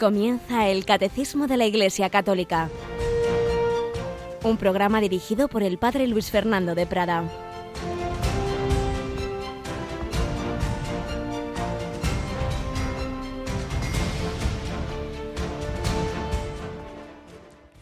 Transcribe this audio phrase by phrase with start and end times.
[0.00, 2.70] Comienza el Catecismo de la Iglesia Católica,
[4.42, 7.30] un programa dirigido por el Padre Luis Fernando de Prada.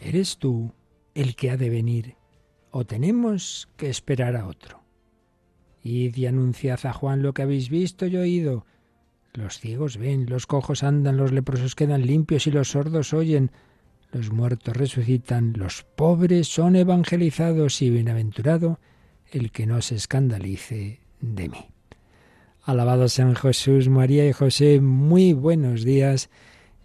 [0.01, 0.73] ¿Eres tú
[1.15, 2.15] el que ha de venir
[2.71, 4.81] o tenemos que esperar a otro?
[5.83, 8.65] Id y anunciad a Juan lo que habéis visto y oído.
[9.33, 13.51] Los ciegos ven, los cojos andan, los leprosos quedan limpios y los sordos oyen.
[14.11, 18.79] Los muertos resucitan, los pobres son evangelizados y bienaventurado
[19.31, 21.67] el que no se escandalice de mí.
[22.63, 26.29] Alabado San Jesús, María y José, muy buenos días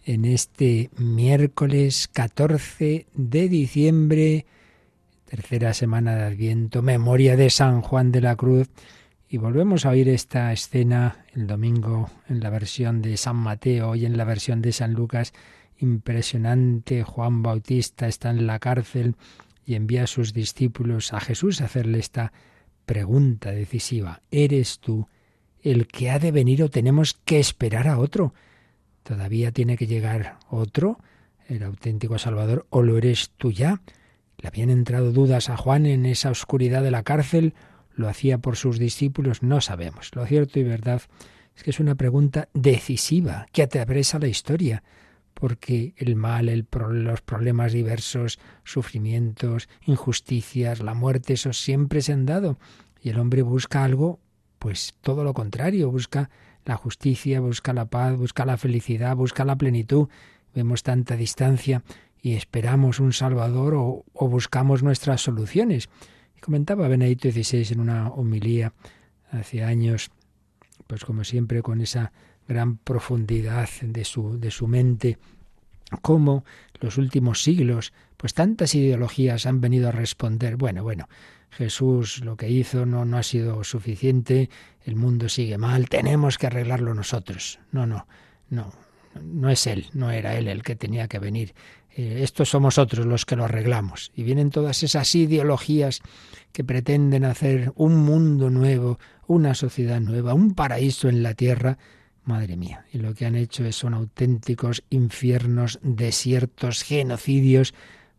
[0.04, 4.46] en este miércoles 14 de diciembre,
[5.24, 8.68] tercera semana de Adviento, memoria de San Juan de la Cruz.
[9.35, 14.07] Y volvemos a oír esta escena el domingo en la versión de San Mateo y
[14.07, 15.32] en la versión de San Lucas.
[15.76, 19.16] Impresionante, Juan Bautista está en la cárcel
[19.66, 22.32] y envía a sus discípulos a Jesús a hacerle esta
[22.87, 24.23] pregunta decisiva.
[24.30, 25.09] ¿Eres tú
[25.63, 28.35] el que ha de venir o tenemos que esperar a otro?
[29.02, 31.01] ¿Todavía tiene que llegar otro,
[31.48, 33.82] el auténtico Salvador, o lo eres tú ya?
[34.38, 37.54] ¿Le habían entrado dudas a Juan en esa oscuridad de la cárcel?
[37.95, 39.42] ¿Lo hacía por sus discípulos?
[39.42, 40.10] No sabemos.
[40.14, 41.02] Lo cierto y verdad
[41.56, 44.82] es que es una pregunta decisiva que atraviesa la historia,
[45.34, 52.59] porque el mal, los problemas diversos, sufrimientos, injusticias, la muerte, esos siempre se han dado.
[53.01, 54.20] Y el hombre busca algo,
[54.58, 56.30] pues todo lo contrario, busca
[56.64, 60.08] la justicia, busca la paz, busca la felicidad, busca la plenitud.
[60.54, 61.82] Vemos tanta distancia
[62.23, 65.91] y esperamos un Salvador o buscamos nuestras soluciones.
[66.44, 68.75] Comentaba Benedicto XVI en una homilía
[69.30, 70.10] hace años,
[70.86, 72.12] pues como siempre con esa
[72.46, 75.16] gran profundidad de su, de su mente,
[76.02, 76.44] cómo
[76.80, 81.08] los últimos siglos, pues tantas ideologías han venido a responder, bueno, bueno,
[81.48, 84.50] Jesús lo que hizo no, no ha sido suficiente,
[84.84, 87.58] el mundo sigue mal, tenemos que arreglarlo nosotros.
[87.72, 88.06] No, no,
[88.50, 88.70] no,
[89.22, 91.54] no es Él, no era Él el que tenía que venir.
[91.97, 94.10] Eh, estos somos otros los que lo arreglamos.
[94.15, 96.00] Y vienen todas esas ideologías
[96.53, 101.78] que pretenden hacer un mundo nuevo, una sociedad nueva, un paraíso en la tierra.
[102.25, 107.75] Madre mía, y lo que han hecho es, son auténticos infiernos, desiertos, genocidios,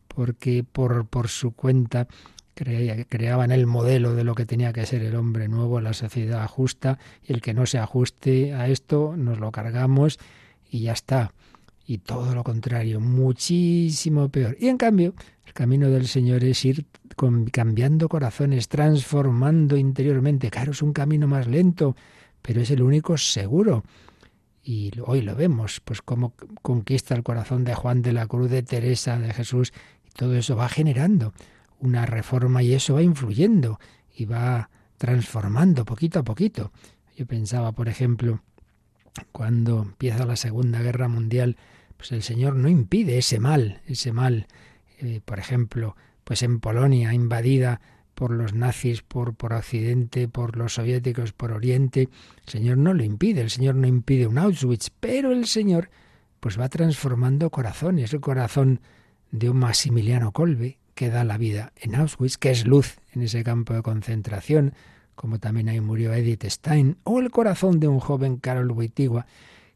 [0.07, 2.07] porque por, por su cuenta
[2.53, 7.00] creaban el modelo de lo que tenía que ser el hombre nuevo, la sociedad justa,
[7.28, 10.19] y el que no se ajuste a esto nos lo cargamos
[10.69, 11.34] y ya está.
[11.85, 14.57] Y todo lo contrario, muchísimo peor.
[14.59, 15.13] Y en cambio,
[15.46, 16.85] el camino del Señor es ir
[17.51, 20.50] cambiando corazones, transformando interiormente.
[20.50, 21.95] Claro, es un camino más lento,
[22.41, 23.84] pero es el único seguro.
[24.63, 28.63] Y hoy lo vemos, pues cómo conquista el corazón de Juan de la Cruz, de
[28.63, 29.72] Teresa, de Jesús,
[30.03, 31.34] y todo eso va generando
[31.79, 33.79] una reforma y eso va influyendo
[34.16, 36.72] y va transformando poquito a poquito.
[37.16, 38.41] Yo pensaba, por ejemplo,
[39.31, 41.57] cuando empieza la Segunda Guerra Mundial,
[41.97, 44.47] pues el Señor no impide ese mal, ese mal,
[44.99, 47.81] eh, por ejemplo, pues en Polonia invadida
[48.13, 52.09] por los nazis, por, por Occidente, por los soviéticos, por Oriente,
[52.45, 55.89] el Señor no lo impide, el Señor no impide un Auschwitz, pero el Señor
[56.39, 58.79] pues va transformando corazones, el corazón
[59.31, 63.43] de un Maximiliano Kolbe, que da la vida en Auschwitz, que es luz en ese
[63.43, 64.73] campo de concentración,
[65.15, 69.25] como también ahí murió Edith Stein, o el corazón de un joven Carol Wojtyła,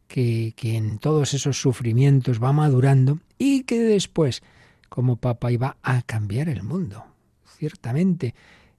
[0.07, 4.41] que, que en todos esos sufrimientos va madurando y que después,
[4.89, 7.05] como Papa, iba a cambiar el mundo.
[7.57, 8.33] Ciertamente,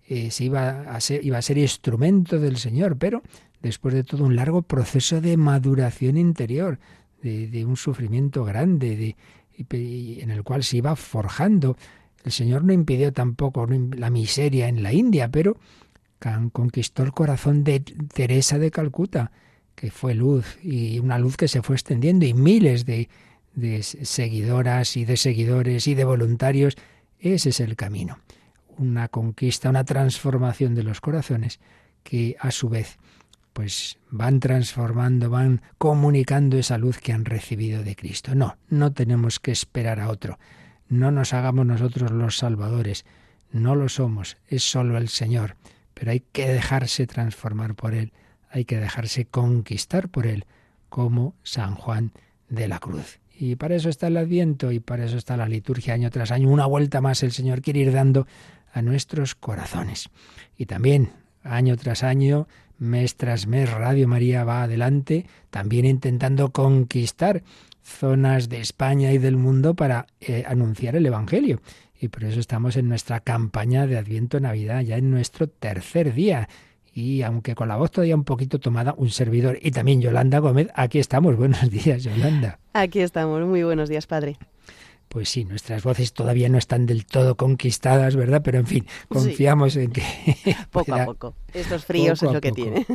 [0.07, 3.23] eh, se iba a, ser, iba a ser instrumento del Señor, pero
[3.63, 6.79] después de todo un largo proceso de maduración interior,
[7.23, 9.17] de, de un sufrimiento grande, de,
[10.23, 11.77] en el cual se iba forjando
[12.25, 15.57] el Señor no impidió tampoco la miseria en la India, pero
[16.53, 19.33] conquistó el corazón de Teresa de Calcuta,
[19.75, 23.09] que fue luz y una luz que se fue extendiendo y miles de,
[23.55, 26.77] de seguidoras y de seguidores y de voluntarios.
[27.19, 28.19] Ese es el camino.
[28.79, 31.61] Una conquista, una transformación de los corazones
[32.03, 32.99] que a su vez
[33.53, 38.35] pues van transformando, van comunicando esa luz que han recibido de Cristo.
[38.35, 40.39] No, no tenemos que esperar a otro.
[40.89, 43.05] No nos hagamos nosotros los salvadores,
[43.53, 45.57] no lo somos, es solo el Señor,
[46.01, 48.15] pero hay que dejarse transformar por Él,
[48.49, 50.47] hay que dejarse conquistar por Él,
[50.89, 52.13] como San Juan
[52.49, 53.21] de la Cruz.
[53.39, 56.49] Y para eso está el Adviento y para eso está la liturgia año tras año.
[56.49, 58.27] Una vuelta más el Señor quiere ir dando
[58.73, 60.09] a nuestros corazones.
[60.57, 61.11] Y también
[61.43, 62.49] año tras año,
[62.79, 67.43] mes tras mes, Radio María va adelante, también intentando conquistar
[67.83, 71.61] zonas de España y del mundo para eh, anunciar el Evangelio.
[72.01, 76.49] Y por eso estamos en nuestra campaña de Adviento Navidad, ya en nuestro tercer día.
[76.95, 80.69] Y aunque con la voz todavía un poquito tomada, un servidor y también Yolanda Gómez,
[80.75, 81.37] aquí estamos.
[81.39, 82.59] Buenos días, Yolanda.
[82.73, 83.47] Aquí estamos.
[83.47, 84.39] Muy buenos días, padre.
[85.09, 88.41] Pues sí, nuestras voces todavía no están del todo conquistadas, ¿verdad?
[88.43, 90.03] Pero en fin, confiamos en que...
[90.71, 91.35] poco a poco.
[91.53, 92.87] Estos fríos es lo que tiene.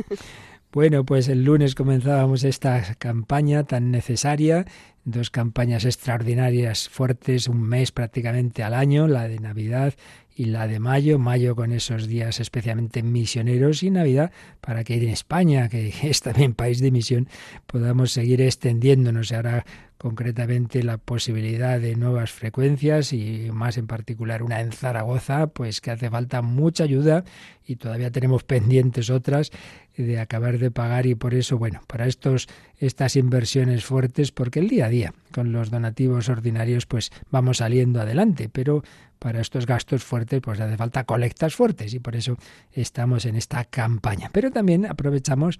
[0.76, 4.66] Bueno, pues el lunes comenzábamos esta campaña tan necesaria,
[5.06, 9.94] dos campañas extraordinarias fuertes, un mes prácticamente al año, la de Navidad
[10.34, 15.08] y la de mayo, mayo con esos días especialmente misioneros y Navidad para que en
[15.08, 17.26] España, que es también país de misión,
[17.66, 19.32] podamos seguir extendiéndonos.
[19.32, 19.64] Ahora
[19.98, 25.90] concretamente la posibilidad de nuevas frecuencias y más en particular una en Zaragoza, pues que
[25.90, 27.24] hace falta mucha ayuda
[27.66, 29.50] y todavía tenemos pendientes otras
[29.96, 32.48] de acabar de pagar y por eso, bueno, para estos
[32.78, 38.00] estas inversiones fuertes porque el día a día con los donativos ordinarios pues vamos saliendo
[38.00, 38.82] adelante, pero
[39.18, 42.36] para estos gastos fuertes pues hace falta colectas fuertes y por eso
[42.72, 44.30] estamos en esta campaña.
[44.32, 45.58] Pero también aprovechamos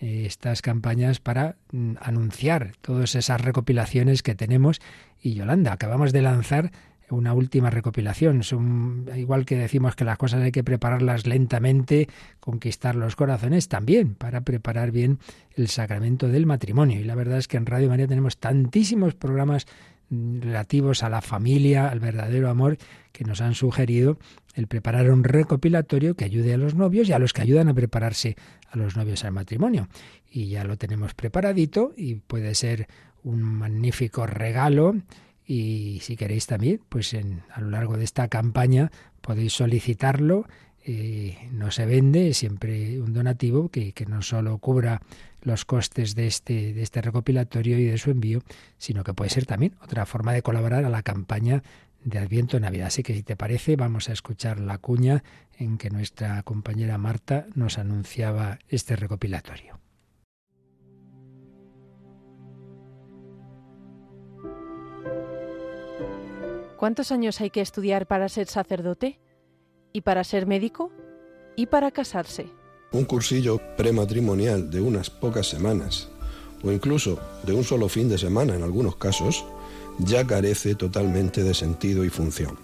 [0.00, 4.80] eh, estas campañas para mm, anunciar todas esas recopilaciones que tenemos
[5.20, 6.70] y Yolanda, acabamos de lanzar
[7.10, 8.42] una última recopilación.
[8.42, 12.08] Son, igual que decimos que las cosas hay que prepararlas lentamente,
[12.40, 15.18] conquistar los corazones también, para preparar bien
[15.56, 17.00] el sacramento del matrimonio.
[17.00, 19.66] Y la verdad es que en Radio María tenemos tantísimos programas
[20.10, 22.78] relativos a la familia, al verdadero amor,
[23.12, 24.18] que nos han sugerido
[24.54, 27.74] el preparar un recopilatorio que ayude a los novios y a los que ayudan a
[27.74, 28.36] prepararse
[28.70, 29.88] a los novios al matrimonio.
[30.30, 32.88] Y ya lo tenemos preparadito y puede ser
[33.22, 34.94] un magnífico regalo
[35.50, 38.90] y si queréis también, pues en, a lo largo de esta campaña
[39.22, 40.46] podéis solicitarlo.
[40.84, 45.00] Eh, no se vende, siempre un donativo que, que, no solo cubra
[45.48, 48.42] los costes de este, de este recopilatorio y de su envío,
[48.76, 51.64] sino que puede ser también otra forma de colaborar a la campaña
[52.04, 52.86] de Adviento Navidad.
[52.86, 55.24] Así que si te parece, vamos a escuchar la cuña
[55.58, 59.80] en que nuestra compañera Marta nos anunciaba este recopilatorio.
[66.76, 69.18] ¿Cuántos años hay que estudiar para ser sacerdote?
[69.92, 70.92] ¿Y para ser médico?
[71.56, 72.57] ¿Y para casarse?
[72.90, 76.08] Un cursillo prematrimonial de unas pocas semanas,
[76.62, 79.44] o incluso de un solo fin de semana en algunos casos,
[79.98, 82.56] ya carece totalmente de sentido y función.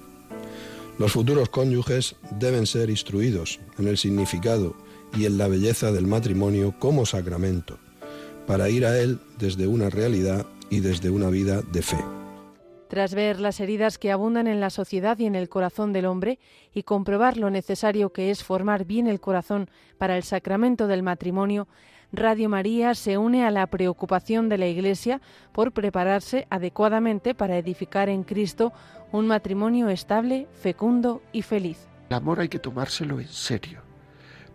[0.99, 4.75] Los futuros cónyuges deben ser instruidos en el significado
[5.15, 7.79] y en la belleza del matrimonio como sacramento,
[8.47, 11.99] para ir a él desde una realidad y desde una vida de fe.
[12.94, 16.38] Tras ver las heridas que abundan en la sociedad y en el corazón del hombre
[16.73, 19.69] y comprobar lo necesario que es formar bien el corazón
[19.99, 21.67] para el sacramento del matrimonio,
[22.12, 25.20] Radio María se une a la preocupación de la Iglesia
[25.50, 28.73] por prepararse adecuadamente para edificar en Cristo
[29.11, 31.88] un matrimonio estable, fecundo y feliz.
[32.11, 33.81] El amor hay que tomárselo en serio.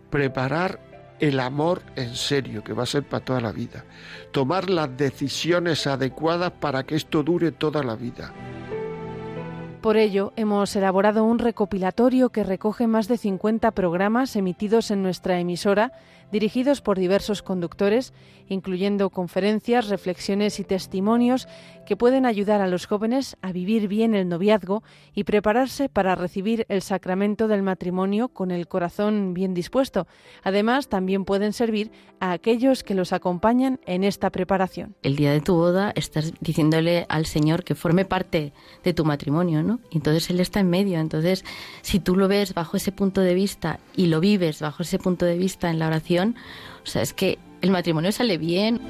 [0.08, 0.80] Preparar
[1.20, 3.84] el amor en serio, que va a ser para toda la vida.
[4.32, 8.32] Tomar las decisiones adecuadas para que esto dure toda la vida.
[9.80, 15.40] Por ello, hemos elaborado un recopilatorio que recoge más de 50 programas emitidos en nuestra
[15.40, 15.92] emisora
[16.32, 18.12] dirigidos por diversos conductores,
[18.48, 21.48] incluyendo conferencias, reflexiones y testimonios
[21.86, 24.82] que pueden ayudar a los jóvenes a vivir bien el noviazgo
[25.12, 30.06] y prepararse para recibir el sacramento del matrimonio con el corazón bien dispuesto.
[30.44, 34.94] Además, también pueden servir a aquellos que los acompañan en esta preparación.
[35.02, 38.52] El día de tu boda estás diciéndole al Señor que forme parte
[38.84, 39.80] de tu matrimonio, ¿no?
[39.90, 41.00] Entonces Él está en medio.
[41.00, 41.44] Entonces,
[41.82, 45.24] si tú lo ves bajo ese punto de vista y lo vives bajo ese punto
[45.24, 48.80] de vista en la oración, o sea, es que el matrimonio sale bien.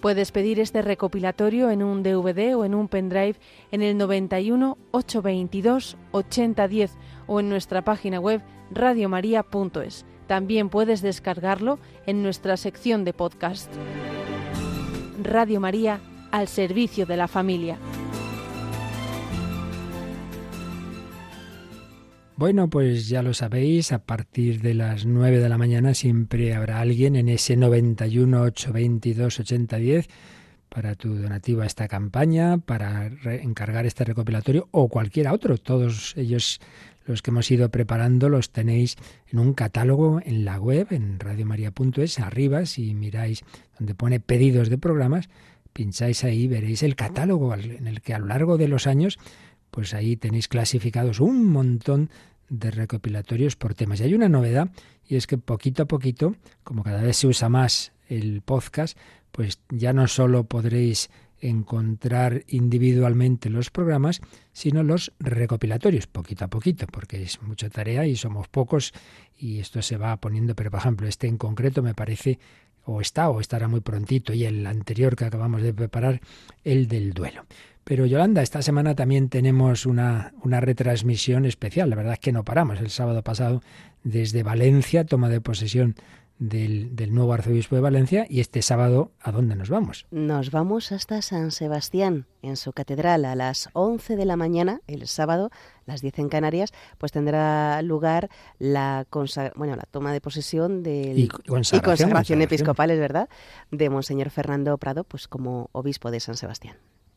[0.00, 3.36] Puedes pedir este recopilatorio en un DVD o en un pendrive
[3.72, 6.92] en el 91 822 8010
[7.26, 10.04] o en nuestra página web radiomaria.es.
[10.26, 13.72] También puedes descargarlo en nuestra sección de podcast.
[15.22, 17.78] Radio María al servicio de la familia.
[22.38, 26.80] Bueno, pues ya lo sabéis, a partir de las 9 de la mañana siempre habrá
[26.80, 30.08] alguien en ese 91 822 8010
[30.68, 35.56] para tu donativo a esta campaña, para encargar este recopilatorio o cualquiera otro.
[35.56, 36.60] Todos ellos,
[37.06, 38.96] los que hemos ido preparando, los tenéis
[39.32, 43.44] en un catálogo en la web, en radiomaria.es, arriba, si miráis
[43.78, 45.30] donde pone pedidos de programas,
[45.72, 49.18] pincháis ahí, veréis el catálogo en el que a lo largo de los años
[49.70, 52.10] pues ahí tenéis clasificados un montón
[52.48, 54.00] de recopilatorios por temas.
[54.00, 54.70] Y hay una novedad,
[55.06, 58.96] y es que poquito a poquito, como cada vez se usa más el podcast,
[59.32, 64.20] pues ya no solo podréis encontrar individualmente los programas,
[64.52, 68.92] sino los recopilatorios, poquito a poquito, porque es mucha tarea y somos pocos
[69.38, 72.38] y esto se va poniendo, pero por ejemplo, este en concreto me parece
[72.84, 76.20] o está o estará muy prontito y el anterior que acabamos de preparar,
[76.64, 77.44] el del duelo.
[77.88, 81.88] Pero Yolanda, esta semana también tenemos una, una retransmisión especial.
[81.88, 82.80] La verdad es que no paramos.
[82.80, 83.62] El sábado pasado
[84.02, 85.94] desde Valencia, toma de posesión
[86.40, 90.06] del, nuevo arzobispo de Valencia y este sábado ¿a dónde nos vamos?
[90.10, 95.06] Nos vamos hasta San Sebastián, en su catedral, a las 11 de la mañana, el
[95.06, 95.50] sábado,
[95.84, 99.06] las 10 en Canarias, pues tendrá lugar la,
[99.54, 103.28] bueno, la toma de posesión del, y consagración, episcopal, es verdad,
[103.70, 106.76] de Monseñor Fernando Prado, pues como obispo de San Sebastián.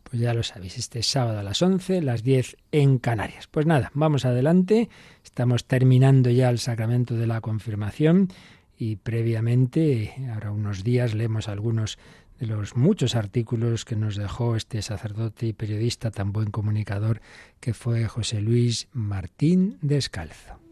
[0.10, 3.46] Pues ya lo sabéis, este sábado a las 11, las 10 en Canarias.
[3.46, 4.90] Pues nada, vamos adelante.
[5.24, 8.30] Estamos terminando ya el sacramento de la confirmación
[8.76, 12.00] y previamente, ahora unos días, leemos algunos
[12.40, 17.22] de los muchos artículos que nos dejó este sacerdote y periodista tan buen comunicador
[17.60, 20.69] que fue José Luis Martín Descalzo.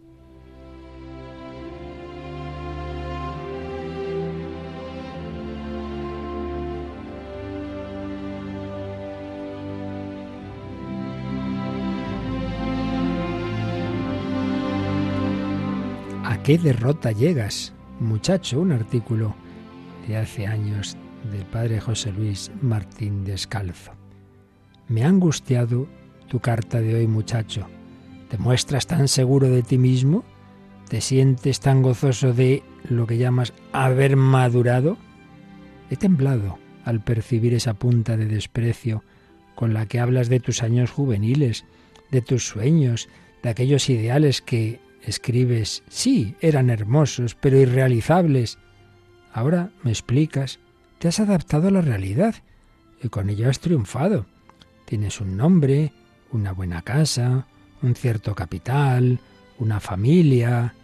[16.47, 17.73] Qué derrota llegas?
[17.99, 19.35] muchacho, un artículo
[20.07, 20.95] de hace años
[21.29, 23.91] del padre José Luis Martín Descalzo.
[24.87, 25.89] Me ha angustiado
[26.29, 27.67] tu carta de hoy, muchacho.
[28.29, 30.23] ¿Te muestras tan seguro de ti mismo?
[30.87, 34.97] ¿Te sientes tan gozoso de lo que llamas haber madurado?
[35.89, 39.03] He temblado al percibir esa punta de desprecio
[39.53, 41.65] con la que hablas de tus años juveniles,
[42.09, 43.09] de tus sueños,
[43.43, 48.57] de aquellos ideales que Escribes, sí, eran hermosos, pero irrealizables.
[49.31, 50.59] Ahora me explicas,
[50.99, 52.35] te has adaptado a la realidad
[53.01, 54.25] y con ello has triunfado.
[54.83, 55.93] Tienes un nombre,
[56.33, 57.47] una buena casa,
[57.81, 59.21] un cierto capital,
[59.59, 60.75] una familia.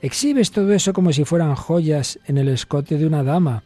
[0.00, 3.64] Exhibes todo eso como si fueran joyas en el escote de una dama.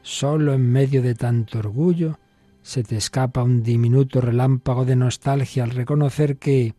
[0.00, 2.18] Solo en medio de tanto orgullo
[2.62, 6.74] se te escapa un diminuto relámpago de nostalgia al reconocer que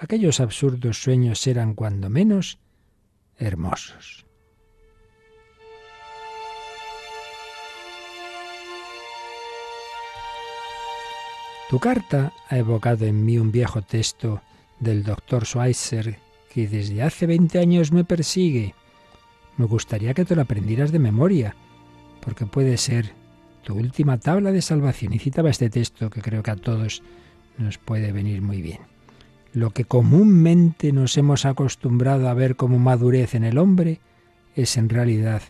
[0.00, 2.58] aquellos absurdos sueños eran cuando menos
[3.36, 4.24] hermosos.
[11.68, 14.42] Tu carta ha evocado en mí un viejo texto
[14.80, 16.18] del doctor Schweitzer
[16.52, 18.74] que desde hace 20 años me persigue.
[19.56, 21.54] Me gustaría que te lo aprendieras de memoria,
[22.22, 23.12] porque puede ser
[23.62, 25.12] tu última tabla de salvación.
[25.12, 27.02] Y citaba este texto que creo que a todos
[27.58, 28.80] nos puede venir muy bien
[29.52, 34.00] lo que comúnmente nos hemos acostumbrado a ver como madurez en el hombre
[34.54, 35.42] es en realidad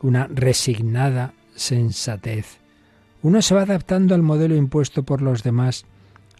[0.00, 2.58] una resignada sensatez.
[3.22, 5.84] Uno se va adaptando al modelo impuesto por los demás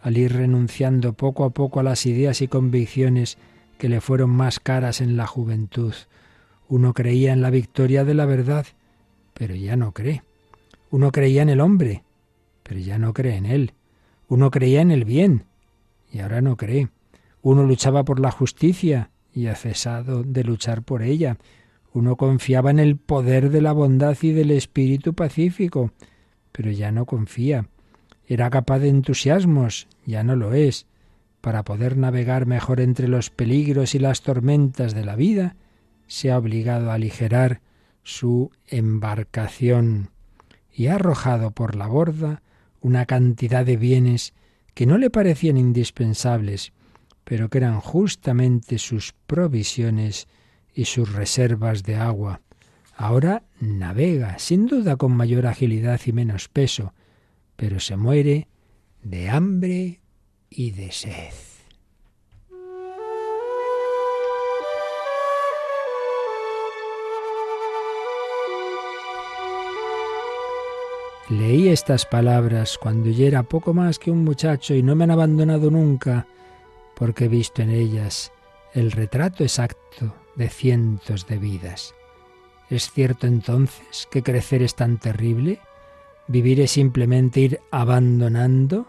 [0.02, 3.36] al ir renunciando poco a poco a las ideas y convicciones
[3.76, 5.94] que le fueron más caras en la juventud.
[6.68, 8.66] Uno creía en la victoria de la verdad,
[9.34, 10.22] pero ya no cree.
[10.90, 12.02] Uno creía en el hombre,
[12.62, 13.74] pero ya no cree en él.
[14.28, 15.44] Uno creía en el bien,
[16.12, 16.88] y ahora no cree.
[17.42, 21.38] Uno luchaba por la justicia y ha cesado de luchar por ella.
[21.92, 25.92] Uno confiaba en el poder de la bondad y del espíritu pacífico,
[26.52, 27.68] pero ya no confía.
[28.26, 30.86] Era capaz de entusiasmos, ya no lo es.
[31.40, 35.56] Para poder navegar mejor entre los peligros y las tormentas de la vida,
[36.06, 37.60] se ha obligado a aligerar
[38.02, 40.10] su embarcación
[40.72, 42.42] y ha arrojado por la borda
[42.80, 44.34] una cantidad de bienes
[44.74, 46.72] que no le parecían indispensables
[47.24, 50.26] pero que eran justamente sus provisiones
[50.74, 52.40] y sus reservas de agua.
[52.96, 56.92] Ahora navega, sin duda con mayor agilidad y menos peso,
[57.56, 58.48] pero se muere
[59.02, 60.00] de hambre
[60.50, 61.32] y de sed.
[71.30, 75.12] Leí estas palabras cuando yo era poco más que un muchacho y no me han
[75.12, 76.26] abandonado nunca
[77.00, 78.30] porque he visto en ellas
[78.74, 81.94] el retrato exacto de cientos de vidas.
[82.68, 85.60] ¿Es cierto entonces que crecer es tan terrible?
[86.28, 88.86] ¿Vivir es simplemente ir abandonando?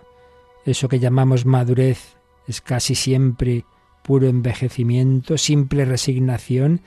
[0.66, 3.64] Eso que llamamos madurez es casi siempre
[4.04, 6.82] puro envejecimiento, simple resignación,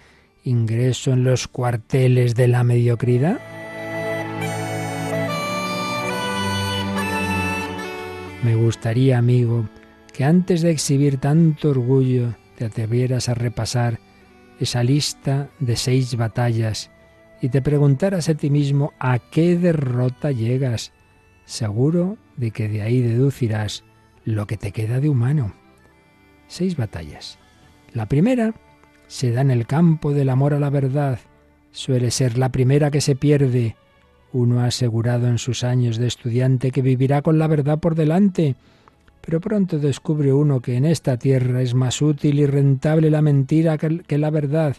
[0.45, 3.41] ingreso en los cuarteles de la mediocridad.
[8.43, 9.67] Me gustaría, amigo,
[10.15, 13.99] que antes de exhibir tanto orgullo te atrevieras a repasar
[14.61, 16.91] esa lista de seis batallas
[17.43, 20.93] y te preguntaras a ti mismo a qué derrota llegas,
[21.45, 23.85] seguro de que de ahí deducirás
[24.25, 25.53] lo que te queda de humano.
[26.47, 27.39] Seis batallas.
[27.93, 28.55] La primera
[29.09, 31.19] se da en el campo del amor a la verdad.
[31.73, 33.75] Suele ser la primera que se pierde.
[34.33, 38.55] Uno ha asegurado en sus años de estudiante que vivirá con la verdad por delante,
[39.25, 43.79] pero pronto descubre uno que en esta tierra es más útil y rentable la mentira
[43.79, 44.77] que la verdad,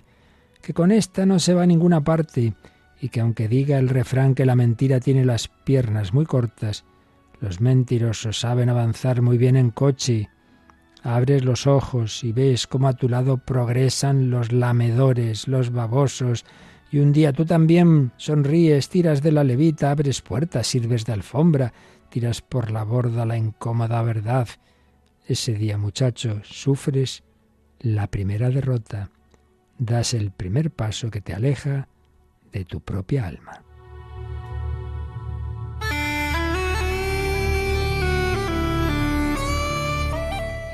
[0.62, 2.54] que con esta no se va a ninguna parte,
[3.02, 6.86] y que aunque diga el refrán que la mentira tiene las piernas muy cortas,
[7.40, 10.30] los mentirosos saben avanzar muy bien en coche.
[11.04, 16.46] Abres los ojos y ves cómo a tu lado progresan los lamedores, los babosos,
[16.92, 21.74] y un día tú también sonríes, tiras de la levita, abres puertas, sirves de alfombra,
[22.16, 24.48] tiras por la borda la incómoda verdad.
[25.28, 27.26] Ese día, muchacho, sufres
[27.82, 29.10] la primera derrota,
[29.78, 31.90] das el primer paso que te aleja
[32.54, 33.62] de tu propia alma.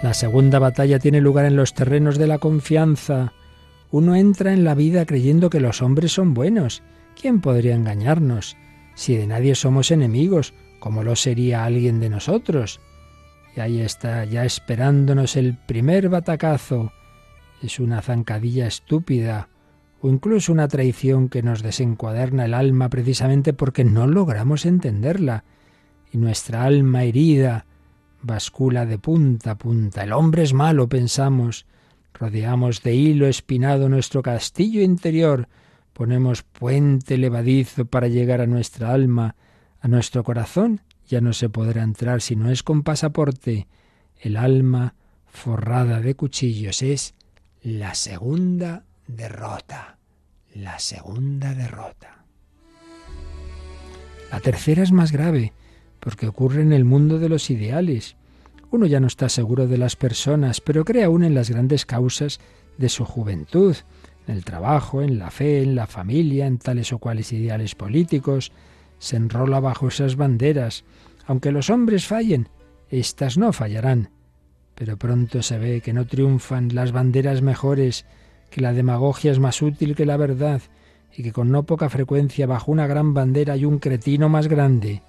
[0.04, 3.34] La segunda batalla tiene lugar en los terrenos de la confianza.
[3.90, 6.84] Uno entra en la vida creyendo que los hombres son buenos.
[7.20, 8.58] ¿Quién podría engañarnos?
[8.94, 12.82] Si de nadie somos enemigos, ¿cómo lo sería alguien de nosotros?
[13.56, 16.92] Y ahí está, ya esperándonos el primer batacazo.
[17.62, 19.48] Es una zancadilla estúpida,
[20.02, 25.44] o incluso una traición que nos desencuaderna el alma precisamente porque no logramos entenderla.
[26.12, 27.68] Y nuestra alma herida,
[28.24, 30.04] bascula de punta a punta.
[30.04, 31.68] El hombre es malo, pensamos.
[32.14, 35.48] Rodeamos de hilo espinado nuestro castillo interior.
[35.94, 39.36] Ponemos puente levadizo para llegar a nuestra alma,
[39.82, 40.82] a nuestro corazón.
[41.08, 43.68] Ya no se podrá entrar si no es con pasaporte.
[44.20, 44.96] El alma
[45.26, 47.16] forrada de cuchillos es
[47.62, 49.98] la segunda derrota.
[50.54, 52.26] La segunda derrota.
[54.32, 55.54] La tercera es más grave
[56.00, 58.16] porque ocurre en el mundo de los ideales.
[58.72, 62.40] Uno ya no está seguro de las personas, pero cree aún en las grandes causas
[62.78, 63.76] de su juventud,
[64.28, 68.52] en el trabajo, en la fe, en la familia, en tales o cuales ideales políticos,
[69.02, 70.86] se enrola bajo esas banderas.
[71.26, 72.48] Aunque los hombres fallen,
[72.90, 74.12] éstas no fallarán.
[74.76, 78.06] Pero pronto se ve que no triunfan las banderas mejores,
[78.50, 80.62] que la demagogia es más útil que la verdad,
[81.14, 85.02] y que con no poca frecuencia bajo una gran bandera hay un cretino más grande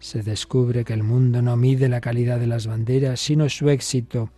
[0.00, 4.30] se descubre que el mundo no mide la calidad de las banderas, sino su éxito.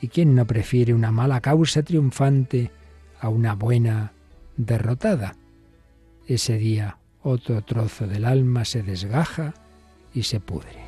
[0.00, 2.70] ¿Y quién no prefiere una mala causa triunfante
[3.18, 4.12] a una buena
[4.56, 5.36] derrotada?
[6.26, 9.54] Ese día otro trozo del alma se desgaja
[10.12, 10.80] y se pudre.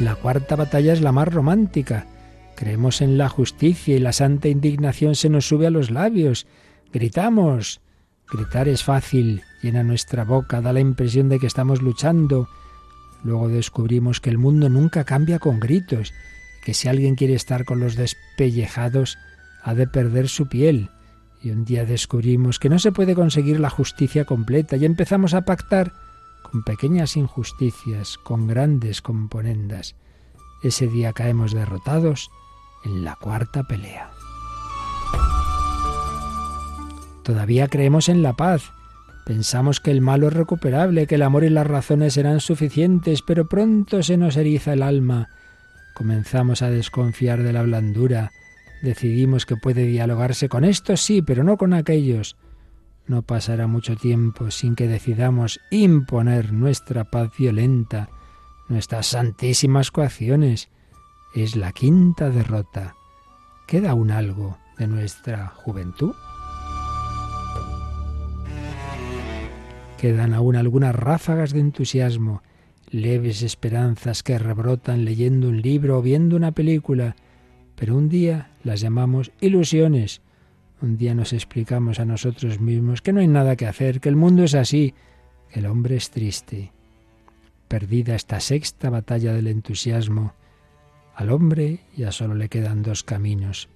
[0.00, 2.06] La cuarta batalla es la más romántica.
[2.56, 6.46] Creemos en la justicia y la santa indignación se nos sube a los labios.
[6.92, 7.80] Gritamos,
[8.32, 12.48] Gritar es fácil, llena nuestra boca, da la impresión de que estamos luchando.
[13.22, 16.14] Luego descubrimos que el mundo nunca cambia con gritos,
[16.64, 19.18] que si alguien quiere estar con los despellejados,
[19.62, 20.90] ha de perder su piel.
[21.42, 25.42] Y un día descubrimos que no se puede conseguir la justicia completa y empezamos a
[25.42, 25.92] pactar
[26.42, 29.96] con pequeñas injusticias, con grandes componendas.
[30.62, 32.30] Ese día caemos derrotados
[32.84, 34.10] en la cuarta pelea.
[37.24, 38.72] Todavía creemos en la paz.
[39.24, 43.48] Pensamos que el malo es recuperable, que el amor y las razones serán suficientes, pero
[43.48, 45.28] pronto se nos eriza el alma.
[45.94, 48.32] Comenzamos a desconfiar de la blandura.
[48.82, 52.36] Decidimos que puede dialogarse con estos sí, pero no con aquellos.
[53.06, 58.10] No pasará mucho tiempo sin que decidamos imponer nuestra paz violenta,
[58.68, 60.68] nuestras santísimas coacciones.
[61.32, 62.96] Es la quinta derrota.
[63.68, 66.14] ¿Queda aún algo de nuestra juventud?
[69.96, 72.42] Quedan aún algunas ráfagas de entusiasmo,
[72.90, 77.14] leves esperanzas que rebrotan leyendo un libro o viendo una película,
[77.76, 80.20] pero un día las llamamos ilusiones.
[80.80, 84.16] Un día nos explicamos a nosotros mismos que no hay nada que hacer, que el
[84.16, 84.94] mundo es así,
[85.52, 86.72] que el hombre es triste.
[87.68, 90.34] Perdida esta sexta batalla del entusiasmo,
[91.14, 93.68] al hombre ya solo le quedan dos caminos.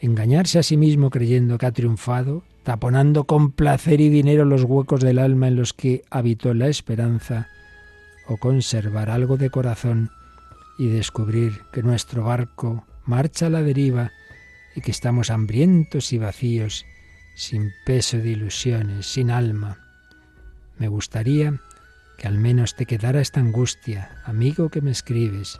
[0.00, 5.00] Engañarse a sí mismo creyendo que ha triunfado taponando con placer y dinero los huecos
[5.00, 7.48] del alma en los que habitó la esperanza,
[8.26, 10.10] o conservar algo de corazón
[10.78, 14.12] y descubrir que nuestro barco marcha a la deriva
[14.74, 16.86] y que estamos hambrientos y vacíos,
[17.34, 19.78] sin peso de ilusiones, sin alma.
[20.78, 21.60] Me gustaría
[22.18, 25.58] que al menos te quedara esta angustia, amigo que me escribes,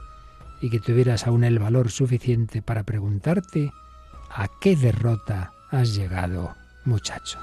[0.61, 3.73] y que tuvieras aún el valor suficiente para preguntarte
[4.31, 7.41] ¿A qué derrota has llegado, muchacho?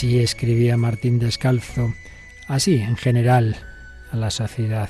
[0.00, 1.92] Así escribía Martín Descalzo,
[2.48, 3.54] así en general
[4.10, 4.88] a la sociedad.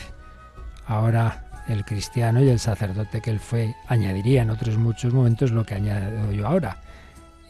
[0.86, 5.66] Ahora el cristiano y el sacerdote que él fue añadiría en otros muchos momentos lo
[5.66, 6.80] que añado yo ahora.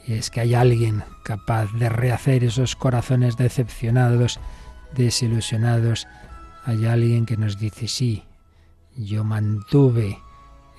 [0.06, 4.40] Y es que hay alguien capaz de rehacer esos corazones decepcionados,
[4.96, 6.08] desilusionados.
[6.64, 8.24] Hay alguien que nos dice, sí,
[8.96, 10.18] yo mantuve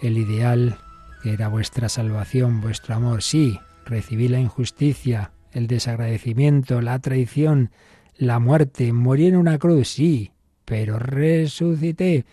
[0.01, 0.79] el ideal
[1.21, 3.21] que era vuestra salvación, vuestro amor.
[3.21, 7.71] Sí, recibí la injusticia, el desagradecimiento, la traición,
[8.17, 10.31] la muerte, morí en una cruz, sí,
[10.65, 12.25] pero resucité.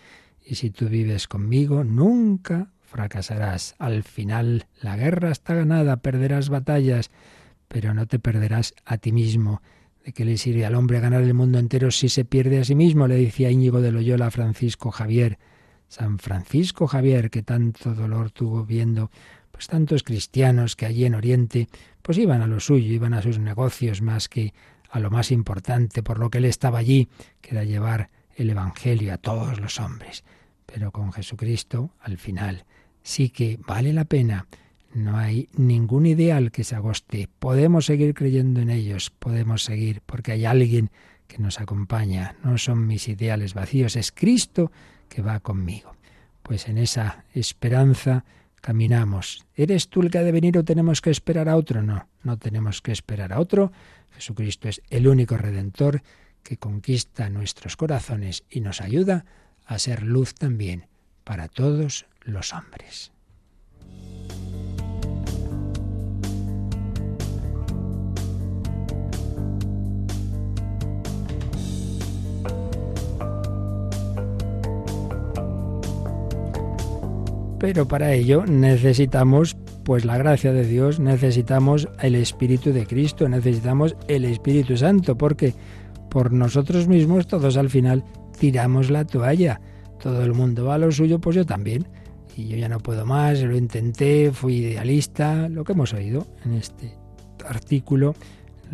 [0.45, 3.75] Y si tú vives conmigo, nunca fracasarás.
[3.77, 7.11] Al final la guerra está ganada, perderás batallas,
[7.67, 9.61] pero no te perderás a ti mismo.
[10.03, 12.73] ¿De qué le sirve al hombre ganar el mundo entero si se pierde a sí
[12.73, 13.07] mismo?
[13.07, 15.37] Le decía Íñigo de Loyola a Francisco Javier.
[15.87, 19.11] San Francisco Javier, que tanto dolor tuvo viendo
[19.51, 21.67] pues tantos cristianos que allí en Oriente
[22.01, 24.53] pues iban a lo suyo, iban a sus negocios más que
[24.89, 27.07] a lo más importante por lo que él estaba allí,
[27.41, 30.23] que era llevar el Evangelio a todos los hombres.
[30.65, 32.65] Pero con Jesucristo, al final,
[33.03, 34.47] sí que vale la pena.
[34.93, 37.29] No hay ningún ideal que se agoste.
[37.39, 40.89] Podemos seguir creyendo en ellos, podemos seguir, porque hay alguien
[41.27, 42.35] que nos acompaña.
[42.43, 44.71] No son mis ideales vacíos, es Cristo
[45.07, 45.95] que va conmigo.
[46.41, 48.25] Pues en esa esperanza
[48.61, 49.45] caminamos.
[49.55, 51.83] ¿Eres tú el que ha de venir o tenemos que esperar a otro?
[51.83, 53.71] No, no tenemos que esperar a otro.
[54.11, 56.01] Jesucristo es el único redentor
[56.43, 59.25] que conquista nuestros corazones y nos ayuda
[59.65, 60.87] a ser luz también
[61.23, 63.11] para todos los hombres.
[77.59, 83.97] Pero para ello necesitamos pues la gracia de Dios, necesitamos el Espíritu de Cristo, necesitamos
[84.07, 85.53] el Espíritu Santo, porque
[86.09, 88.05] por nosotros mismos todos al final
[88.39, 89.59] tiramos la toalla.
[90.01, 91.87] Todo el mundo va a lo suyo, pues yo también.
[92.37, 96.53] Y yo ya no puedo más, lo intenté, fui idealista, lo que hemos oído en
[96.53, 96.93] este
[97.45, 98.15] artículo.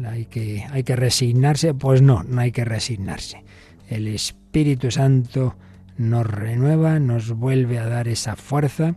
[0.05, 3.43] Hay que, hay que resignarse, pues no, no hay que resignarse.
[3.89, 5.55] El Espíritu Santo
[5.97, 8.95] nos renueva, nos vuelve a dar esa fuerza,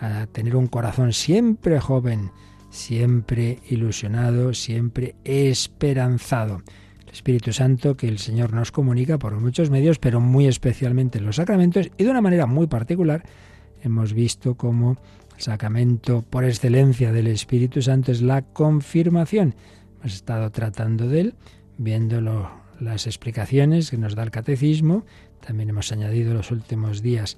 [0.00, 2.30] a tener un corazón siempre joven,
[2.70, 6.62] siempre ilusionado, siempre esperanzado.
[7.04, 11.26] El Espíritu Santo que el Señor nos comunica por muchos medios, pero muy especialmente en
[11.26, 13.24] los sacramentos y de una manera muy particular
[13.82, 14.96] hemos visto cómo
[15.36, 19.54] el sacramento por excelencia del Espíritu Santo es la confirmación.
[20.00, 21.34] Hemos estado tratando de él,
[21.78, 22.20] viendo
[22.78, 25.04] las explicaciones que nos da el catecismo,
[25.40, 27.36] también hemos añadido los últimos días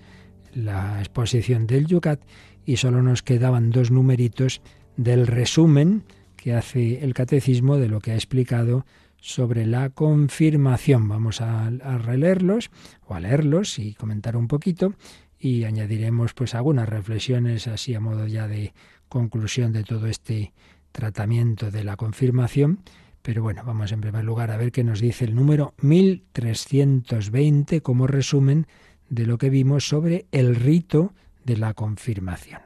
[0.55, 2.21] la exposición del Yucat
[2.65, 4.61] y solo nos quedaban dos numeritos
[4.97, 6.05] del resumen
[6.37, 8.85] que hace el catecismo de lo que ha explicado
[9.21, 11.09] sobre la confirmación.
[11.09, 12.71] Vamos a, releerlos
[13.07, 14.95] o a leerlos y comentar un poquito
[15.39, 18.75] y añadiremos pues algunas reflexiones así a modo ya de
[19.09, 20.53] conclusión de todo este
[20.91, 22.81] tratamiento de la confirmación
[23.23, 28.07] pero bueno, vamos en primer lugar a ver qué nos dice el número 1320 como
[28.07, 28.67] resumen
[29.09, 32.63] de lo que vimos sobre el rito de la confirmación.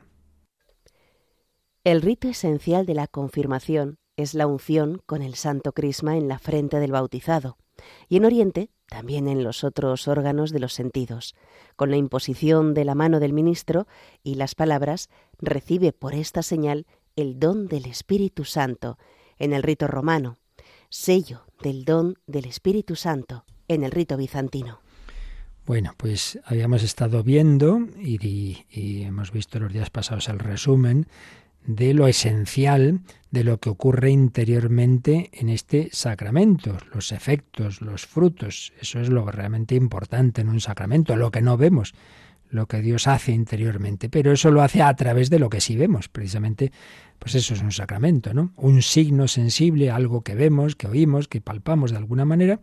[1.85, 6.38] El rito esencial de la confirmación es la unción con el santo crisma en la
[6.38, 7.59] frente del bautizado
[8.09, 11.35] y en Oriente también en los otros órganos de los sentidos,
[11.75, 13.87] con la imposición de la mano del ministro
[14.23, 18.99] y las palabras recibe por esta señal el don del Espíritu Santo
[19.38, 20.38] en el rito romano,
[20.97, 24.81] sello del don del Espíritu Santo en el rito bizantino.
[25.67, 31.07] Bueno, pues habíamos estado viendo y, hemos visto los días pasados el resumen
[31.65, 33.01] de lo esencial
[33.33, 38.73] de lo que ocurre interiormente en este sacramento, los efectos, los frutos.
[38.81, 41.95] Eso es lo realmente importante en un sacramento, lo que no vemos
[42.57, 45.77] lo que Dios hace interiormente, pero eso lo hace a través de lo que sí
[45.77, 46.73] vemos, precisamente,
[47.21, 48.53] pues eso es un sacramento, ¿no?
[48.57, 52.59] Un signo sensible, algo que vemos, que oímos, que palpamos de alguna manera,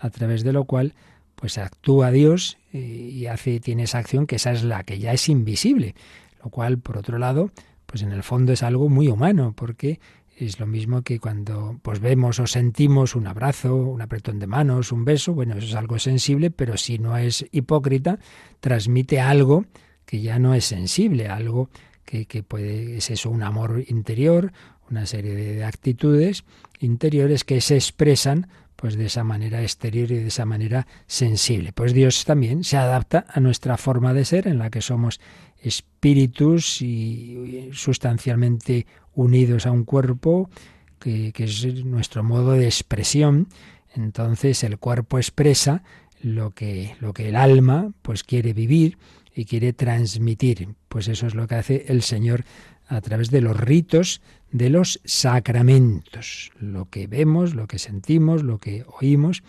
[0.00, 0.94] a través de lo cual
[1.34, 5.28] pues actúa Dios y hace tiene esa acción que esa es la que ya es
[5.28, 5.94] invisible,
[6.42, 7.50] lo cual por otro lado,
[7.86, 10.00] pues en el fondo es algo muy humano, porque
[10.36, 14.92] es lo mismo que cuando pues vemos o sentimos un abrazo, un apretón de manos,
[14.92, 18.18] un beso, bueno, eso es algo sensible, pero si no es hipócrita,
[18.60, 19.66] transmite algo
[20.04, 21.70] que ya no es sensible, algo
[22.04, 24.52] que, que puede, es eso, un amor interior
[24.92, 26.44] una serie de actitudes
[26.78, 31.72] interiores que se expresan pues de esa manera exterior y de esa manera sensible.
[31.72, 35.20] Pues Dios también se adapta a nuestra forma de ser en la que somos
[35.62, 40.50] espíritus y sustancialmente unidos a un cuerpo
[40.98, 43.48] que, es nuestro modo de expresión.
[43.94, 45.82] Entonces el cuerpo expresa
[46.20, 48.98] lo que, lo que el alma pues quiere vivir
[49.34, 50.68] y quiere transmitir.
[50.88, 52.44] Pues eso es lo que hace el Señor
[52.86, 54.20] a través de los ritos
[54.50, 56.52] de los sacramentos.
[56.58, 59.42] Lo que vemos, lo que sentimos, lo que oímos,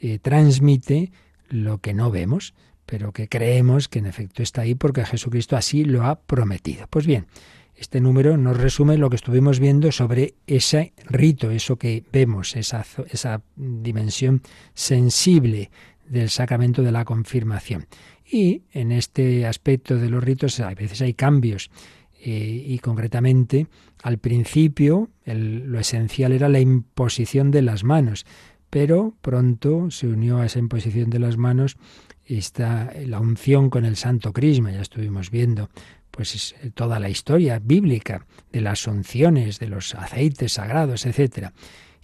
[0.00, 1.10] eh, transmite
[1.48, 2.54] lo que no vemos,
[2.92, 6.86] pero que creemos que en efecto está ahí porque Jesucristo así lo ha prometido.
[6.90, 7.24] Pues bien,
[7.74, 12.84] este número nos resume lo que estuvimos viendo sobre ese rito, eso que vemos, esa,
[13.08, 14.42] esa dimensión
[14.74, 15.70] sensible
[16.06, 17.86] del sacramento de la confirmación.
[18.30, 21.70] Y en este aspecto de los ritos a veces hay cambios
[22.20, 23.68] eh, y concretamente
[24.02, 28.26] al principio lo esencial era la imposición de las manos,
[28.68, 31.78] pero pronto se unió a esa imposición de las manos
[32.26, 35.68] está la unción con el Santo Crisma, ya estuvimos viendo
[36.10, 41.52] pues eh, toda la historia bíblica de las unciones, de los aceites sagrados, etcétera.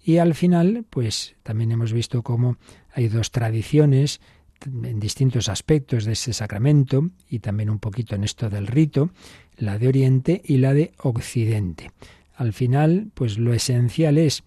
[0.02, 2.56] Y al final, pues también hemos visto cómo
[2.92, 4.20] hay dos tradiciones
[4.64, 9.10] en distintos aspectos de ese sacramento y también un poquito en esto del rito,
[9.56, 11.90] la de Oriente y la de Occidente.
[12.34, 14.44] Al final, pues lo esencial es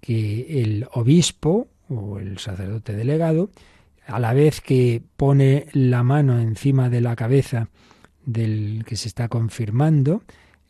[0.00, 3.50] que el obispo o el sacerdote delegado,
[4.08, 7.68] a la vez que pone la mano encima de la cabeza
[8.24, 10.22] del que se está confirmando,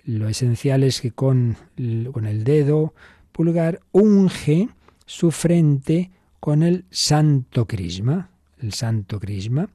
[0.04, 1.56] lo esencial es que con,
[2.12, 2.94] con el dedo
[3.30, 4.68] pulgar unge
[5.06, 9.68] su frente con el santo crisma, el santo crisma,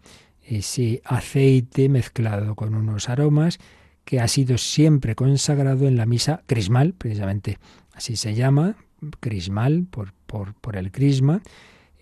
[0.46, 3.60] ese aceite mezclado con unos aromas
[4.04, 7.60] que ha sido siempre consagrado en la misa crismal, precisamente
[7.94, 8.76] así se llama,
[9.22, 11.42] crismal por, por, por el crisma,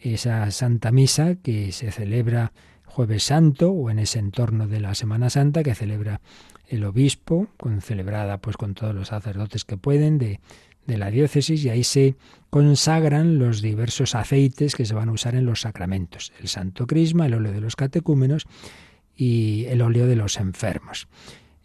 [0.02, 2.52] esa santa misa que se celebra
[2.86, 6.22] jueves santo o en ese entorno de la Semana Santa que celebra
[6.68, 10.40] el obispo, con, celebrada pues con todos los sacerdotes que pueden de,
[10.88, 12.16] de la diócesis y ahí se
[12.50, 17.26] consagran los diversos aceites que se van a usar en los sacramentos, el santo crisma,
[17.26, 18.48] el óleo de los catecúmenos
[19.16, 21.08] y el óleo de los enfermos.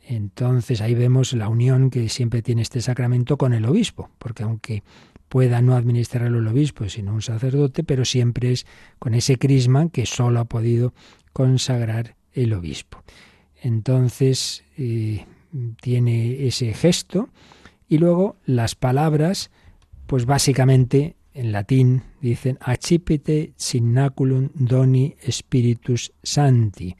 [0.09, 4.83] Entonces ahí vemos la unión que siempre tiene este sacramento con el obispo, porque aunque
[5.29, 8.67] pueda no administrarlo el obispo, sino un sacerdote, pero siempre es
[8.99, 10.95] con ese crisma que solo ha podido
[11.33, 13.03] consagrar el obispo.
[13.61, 15.25] Entonces eh,
[15.81, 17.29] tiene ese gesto
[17.89, 19.51] y luego las palabras,
[20.07, 26.97] pues básicamente en latín dicen accipite signaculum doni spiritus santi.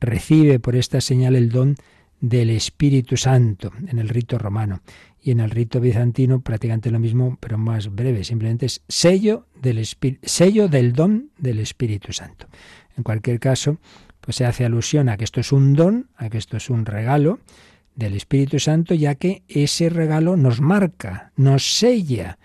[0.00, 1.76] Recibe por esta señal el don
[2.20, 4.82] del Espíritu Santo en el rito romano.
[5.28, 8.24] Y en el rito bizantino prácticamente lo mismo, pero más breve.
[8.24, 9.86] Simplemente es sello del,
[10.22, 12.46] sello del don del Espíritu Santo.
[12.96, 13.76] En cualquier caso,
[14.22, 16.86] pues se hace alusión a que esto es un don, a que esto es un
[16.86, 17.40] regalo,
[17.94, 22.38] del Espíritu Santo, ya que ese regalo nos marca, nos sella.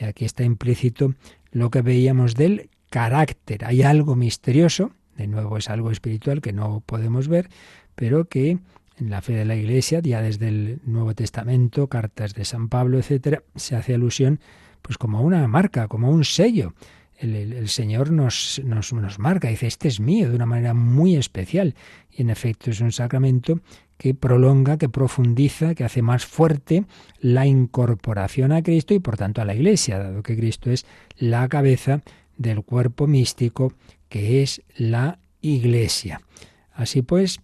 [0.00, 1.12] Y aquí está implícito
[1.52, 3.66] lo que veíamos del carácter.
[3.66, 7.50] Hay algo misterioso, de nuevo es algo espiritual que no podemos ver,
[7.96, 8.60] pero que
[9.00, 12.98] en la fe de la Iglesia, ya desde el Nuevo Testamento, cartas de San Pablo,
[12.98, 14.40] etcétera, se hace alusión
[14.82, 16.74] pues como una marca, como un sello.
[17.18, 21.74] El, Señor nos, nos, nos marca, dice, este es mío, de una manera muy especial.
[22.10, 23.60] Y en efecto es un sacramento
[23.98, 26.86] que prolonga, que profundiza, que hace más fuerte
[27.20, 30.86] la incorporación a Cristo y por tanto a la Iglesia, dado que Cristo es
[31.18, 32.00] la cabeza
[32.38, 33.74] del cuerpo místico
[34.08, 36.22] que es la Iglesia.
[36.72, 37.40] Así pues,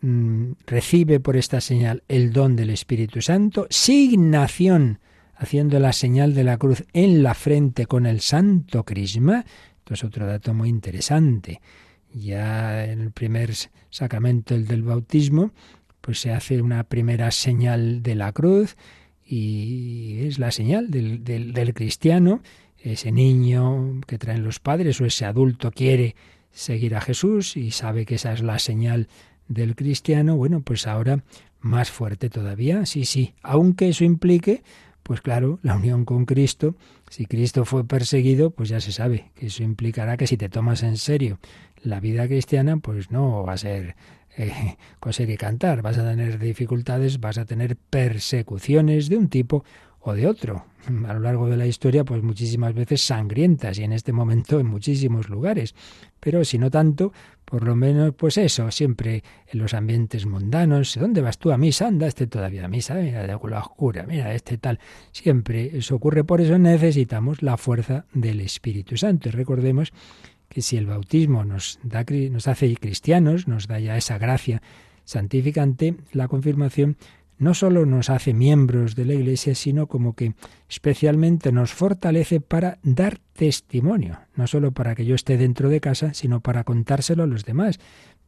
[0.00, 5.00] mm, recibe por esta señal el don del Espíritu Santo, signación,
[5.34, 9.44] haciendo la señal de la cruz en la frente con el santo crisma.
[9.78, 11.60] Esto es otro dato muy interesante.
[12.12, 13.52] Ya en el primer
[13.90, 15.52] sacramento, el del bautismo,
[16.00, 18.76] pues se hace una primera señal de la cruz
[19.24, 22.40] y es la señal del, del, cristiano,
[22.78, 26.16] ese niño que traen los padres o ese adulto quiere
[26.50, 29.08] seguir a Jesús y sabe que esa es la señal
[29.48, 31.24] del cristiano, bueno, pues ahora
[31.60, 34.62] más fuerte todavía, sí, sí, aunque eso implique,
[35.02, 36.74] pues claro, la unión con Cristo,
[37.10, 40.82] si Cristo fue perseguido, pues ya se sabe que eso implicará que si te tomas
[40.82, 41.38] en serio
[41.82, 43.96] la vida cristiana, pues no va a ser
[44.36, 49.64] eh, coser y cantar, vas a tener dificultades, vas a tener persecuciones de un tipo
[50.00, 50.64] o de otro.
[51.06, 54.66] A lo largo de la historia, pues muchísimas veces sangrientas y en este momento en
[54.66, 55.74] muchísimos lugares.
[56.18, 57.12] Pero si no tanto,
[57.44, 60.96] por lo menos, pues eso, siempre en los ambientes mundanos.
[60.98, 61.88] ¿Dónde vas tú a misa?
[61.88, 64.78] Anda, este todavía a misa, mira, de la oscura, mira, este tal.
[65.12, 69.28] Siempre eso ocurre, por eso necesitamos la fuerza del Espíritu Santo.
[69.28, 69.92] Y recordemos
[70.48, 74.62] que si el bautismo nos, da, nos hace cristianos, nos da ya esa gracia
[75.04, 76.96] santificante, la confirmación
[77.38, 80.34] no solo nos hace miembros de la Iglesia, sino como que
[80.68, 86.14] especialmente nos fortalece para dar testimonio, no solo para que yo esté dentro de casa,
[86.14, 87.78] sino para contárselo a los demás,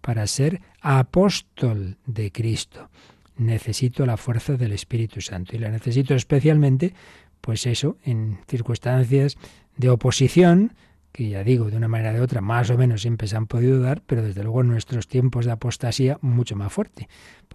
[0.01, 2.88] para ser apóstol de Cristo.
[3.37, 6.94] Necesito la fuerza del Espíritu Santo y la necesito especialmente,
[7.40, 9.37] pues eso, en circunstancias
[9.77, 10.75] de oposición,
[11.12, 13.46] que ya digo, de una manera o de otra, más o menos siempre se han
[13.46, 17.09] podido dar, pero desde luego en nuestros tiempos de apostasía mucho más fuerte.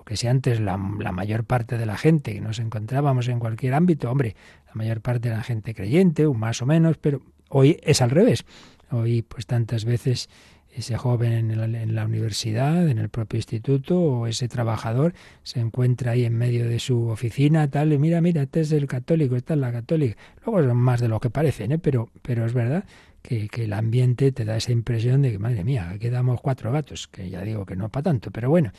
[0.05, 3.73] Porque si antes la, la, mayor parte de la gente que nos encontrábamos en cualquier
[3.73, 4.35] ámbito, hombre,
[4.67, 8.45] la mayor parte de la gente creyente, más o menos, pero hoy es al revés.
[8.91, 10.29] Hoy, pues tantas veces
[10.75, 15.59] ese joven en la, en la, universidad, en el propio instituto, o ese trabajador se
[15.59, 19.35] encuentra ahí en medio de su oficina, tal, y mira, mira, este es el católico,
[19.35, 20.17] esta es la católica.
[20.45, 21.79] Luego son más de lo que parecen, ¿eh?
[21.79, 22.83] pero, pero es verdad
[23.23, 26.71] que, que, el ambiente te da esa impresión de que, madre mía, aquí damos cuatro
[26.71, 28.71] gatos, que ya digo que no para tanto, pero bueno,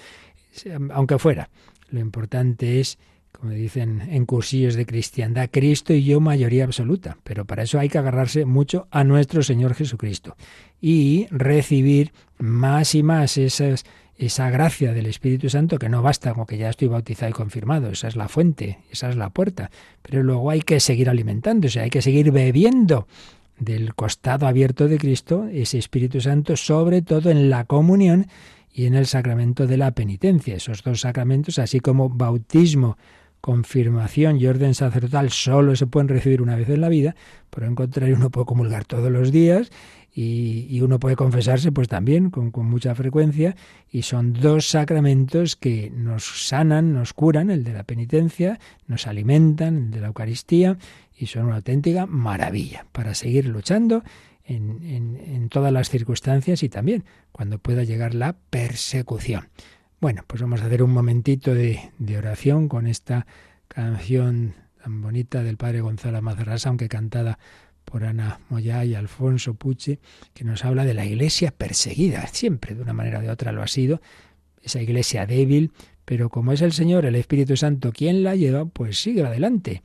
[0.90, 1.50] aunque fuera,
[1.90, 2.98] lo importante es,
[3.32, 7.88] como dicen en cursillos de cristiandad, Cristo y yo mayoría absoluta, pero para eso hay
[7.88, 10.36] que agarrarse mucho a nuestro Señor Jesucristo
[10.80, 13.84] y recibir más y más esas
[14.18, 17.90] esa gracia del Espíritu Santo que no basta con que ya estoy bautizado y confirmado,
[17.90, 19.70] esa es la fuente, esa es la puerta,
[20.02, 23.06] pero luego hay que seguir alimentándose, hay que seguir bebiendo
[23.58, 28.26] del costado abierto de Cristo, ese Espíritu Santo, sobre todo en la comunión
[28.76, 30.54] y en el sacramento de la penitencia.
[30.54, 32.98] Esos dos sacramentos, así como bautismo,
[33.40, 37.16] confirmación y orden sacerdotal, solo se pueden recibir una vez en la vida,
[37.48, 39.70] por el contrario uno puede comulgar todos los días
[40.14, 43.56] y, uno puede confesarse pues también con, con, mucha frecuencia
[43.90, 49.76] y son dos sacramentos que nos sanan, nos curan, el de la penitencia, nos alimentan,
[49.76, 50.76] el de la Eucaristía
[51.18, 54.02] y son una auténtica maravilla para seguir luchando
[54.46, 59.48] en, todas las circunstancias y también cuando pueda llegar la persecución.
[60.00, 63.26] Bueno, pues vamos a hacer un momentito de, de oración con esta
[63.68, 67.38] canción tan bonita del padre Gonzalo Mazarrasa, aunque cantada
[67.84, 70.00] por Ana Moyá y Alfonso Puche,
[70.34, 73.62] que nos habla de la iglesia perseguida, siempre de una manera o de otra lo
[73.62, 74.00] ha sido,
[74.62, 75.72] esa iglesia débil,
[76.04, 79.82] pero como es el Señor, el Espíritu Santo quien la lleva, pues sigue adelante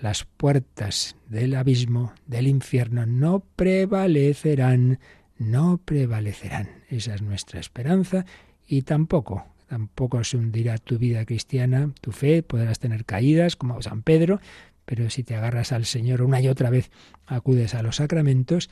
[0.00, 4.98] las puertas del abismo, del infierno, no prevalecerán,
[5.38, 6.68] no prevalecerán.
[6.88, 8.24] Esa es nuestra esperanza
[8.66, 14.02] y tampoco, tampoco se hundirá tu vida cristiana, tu fe, podrás tener caídas como San
[14.02, 14.40] Pedro,
[14.84, 16.90] pero si te agarras al Señor una y otra vez,
[17.26, 18.70] acudes a los sacramentos,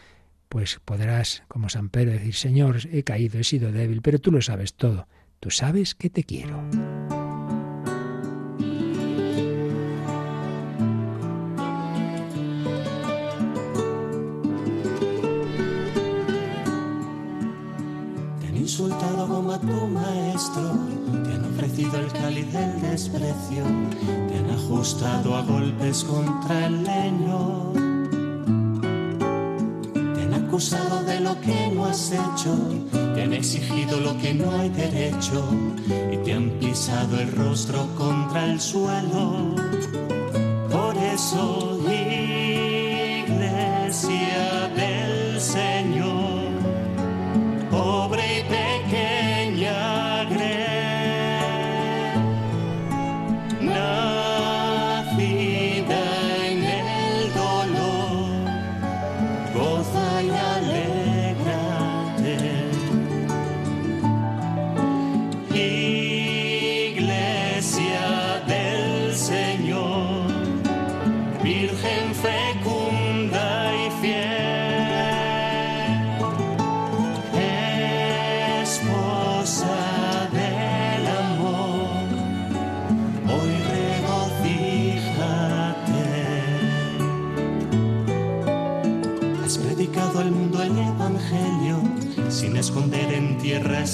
[0.48, 4.40] pues podrás, como San Pedro, decir, Señor, he caído, he sido débil, pero tú lo
[4.40, 5.06] sabes todo,
[5.40, 7.17] tú sabes que te quiero.
[19.68, 20.72] Tu maestro,
[21.24, 23.64] te han ofrecido el cáliz del desprecio,
[24.28, 27.72] te han ajustado a golpes contra el leño,
[30.14, 32.56] te han acusado de lo que no has hecho,
[33.14, 35.44] te han exigido lo que no hay derecho
[36.12, 39.54] y te han pisado el rostro contra el suelo.
[40.70, 41.77] Por eso,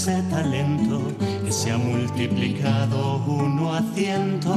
[0.05, 1.00] ese talento
[1.42, 4.52] que se ha multiplicado uno a ciento.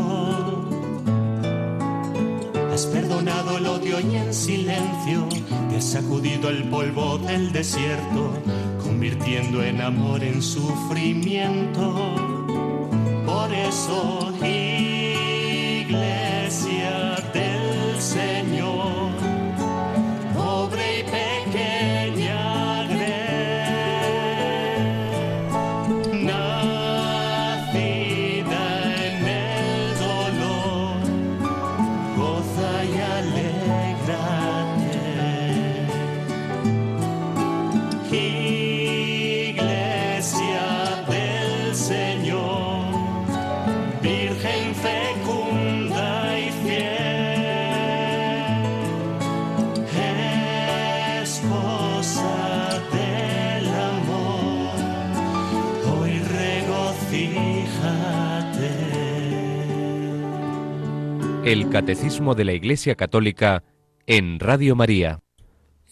[2.73, 5.25] Has perdonado el odio y en silencio
[5.69, 8.33] te has sacudido el polvo del desierto,
[8.83, 11.93] convirtiendo en amor en sufrimiento.
[13.25, 14.33] Por eso,
[61.47, 63.63] El Catecismo de la Iglesia Católica
[64.05, 65.21] en Radio María.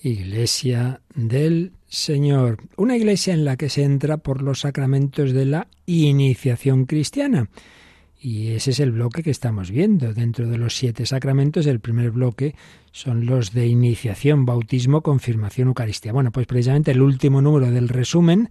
[0.04, 2.58] Iglesia del Señor.
[2.76, 7.48] Una iglesia en la que se entra por los sacramentos de la iniciación cristiana.
[8.20, 10.14] Y ese es el bloque que estamos viendo.
[10.14, 12.54] Dentro de los siete sacramentos, el primer bloque
[12.92, 16.12] son los de iniciación, bautismo, confirmación, Eucaristía.
[16.12, 18.50] Bueno, pues precisamente el último número del resumen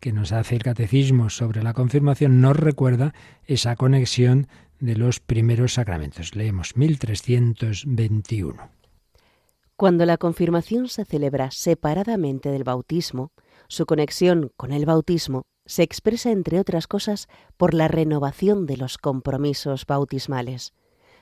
[0.00, 3.14] que nos hace el catecismo sobre la confirmación nos recuerda
[3.46, 4.48] esa conexión
[4.80, 6.34] de los primeros sacramentos.
[6.34, 8.70] Leemos 1321.
[9.76, 13.32] Cuando la confirmación se celebra separadamente del bautismo,
[13.68, 18.98] su conexión con el bautismo se expresa, entre otras cosas, por la renovación de los
[18.98, 20.74] compromisos bautismales.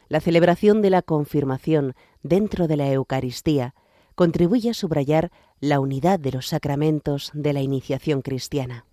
[0.08, 3.74] La celebración de la confirmación dentro de la Eucaristía
[4.14, 5.30] contribuye a subrayar
[5.60, 8.87] la unidad de los sacramentos de la iniciación cristiana.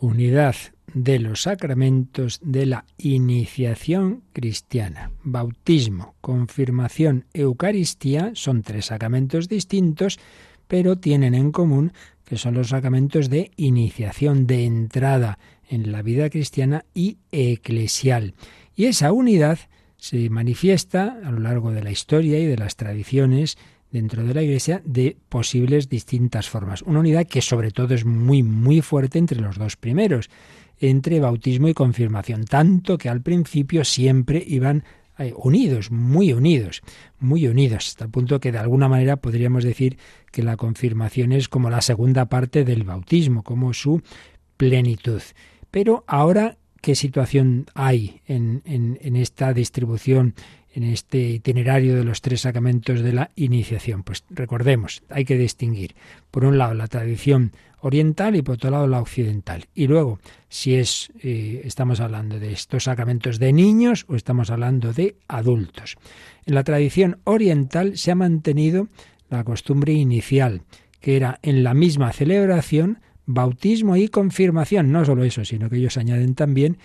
[0.00, 0.56] Unidad
[0.94, 5.10] de los sacramentos de la iniciación cristiana.
[5.22, 10.18] Bautismo, confirmación, Eucaristía son tres sacramentos distintos,
[10.68, 11.92] pero tienen en común
[12.24, 15.38] que son los sacramentos de iniciación, de entrada
[15.68, 18.34] en la vida cristiana y eclesial.
[18.74, 19.58] Y esa unidad
[19.98, 23.58] se manifiesta a lo largo de la historia y de las tradiciones
[23.90, 26.82] dentro de la Iglesia de posibles distintas formas.
[26.82, 30.30] Una unidad que sobre todo es muy, muy fuerte entre los dos primeros,
[30.78, 34.84] entre bautismo y confirmación, tanto que al principio siempre iban
[35.36, 36.82] unidos, muy unidos,
[37.18, 39.98] muy unidos, hasta el punto que de alguna manera podríamos decir
[40.32, 44.02] que la confirmación es como la segunda parte del bautismo, como su
[44.56, 45.20] plenitud.
[45.70, 50.34] Pero ahora, ¿qué situación hay en, en esta distribución
[50.72, 54.02] en este itinerario de los tres sacramentos de la iniciación.
[54.02, 55.94] Pues recordemos, hay que distinguir,
[56.30, 59.66] por un lado, la tradición oriental y por otro lado la occidental.
[59.74, 64.92] Y luego, si es eh, estamos hablando de estos sacramentos de niños o estamos hablando
[64.92, 65.96] de adultos.
[66.46, 68.88] En la tradición oriental se ha mantenido
[69.28, 70.62] la costumbre inicial,
[71.00, 74.92] que era en la misma celebración bautismo y confirmación.
[74.92, 76.78] No solo eso, sino que ellos añaden también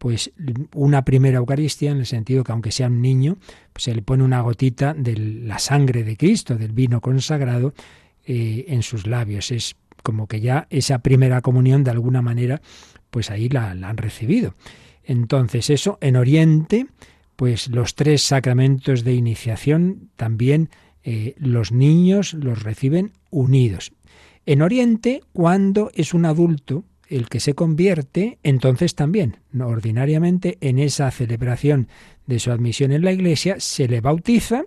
[0.00, 0.32] pues
[0.74, 3.36] una primera Eucaristía en el sentido que aunque sea un niño,
[3.74, 7.74] pues se le pone una gotita de la sangre de Cristo, del vino consagrado,
[8.24, 9.50] eh, en sus labios.
[9.50, 12.62] Es como que ya esa primera comunión de alguna manera,
[13.10, 14.54] pues ahí la, han recibido.
[15.04, 16.86] Entonces eso, en Oriente,
[17.36, 20.70] pues los tres sacramentos de iniciación también
[21.04, 23.92] eh, los niños los reciben unidos.
[24.46, 31.10] En Oriente, cuando es un adulto, el que se convierte, entonces también, ordinariamente, en esa
[31.10, 31.88] celebración
[32.26, 34.62] de su admisión en la Iglesia, se le bautiza,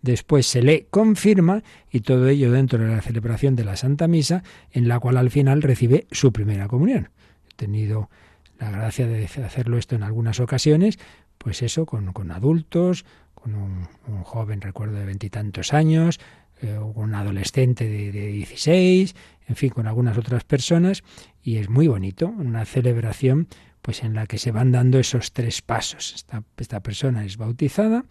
[0.00, 4.42] después se le confirma y todo ello dentro de la celebración de la Santa Misa,
[4.72, 7.10] en la cual al final recibe su primera comunión.
[7.52, 8.10] He tenido
[8.58, 10.98] la gracia de hacerlo esto en algunas ocasiones,
[11.36, 13.86] pues eso, con, adultos, con un,
[14.22, 16.20] joven, recuerdo, de veintitantos años,
[16.62, 19.14] eh, un adolescente de, de 16,
[19.48, 21.02] en fin, con algunas otras personas,
[21.42, 23.48] y es muy bonito, una celebración
[23.82, 26.14] pues en la que se van dando esos tres pasos.
[26.14, 28.04] Esta, esta persona es bautizada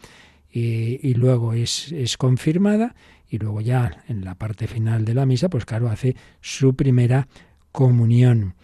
[0.52, 2.94] y, luego es, es, confirmada
[3.30, 7.30] y luego ya en la parte final de la misa, pues claro, hace su primera
[7.72, 8.56] comunión.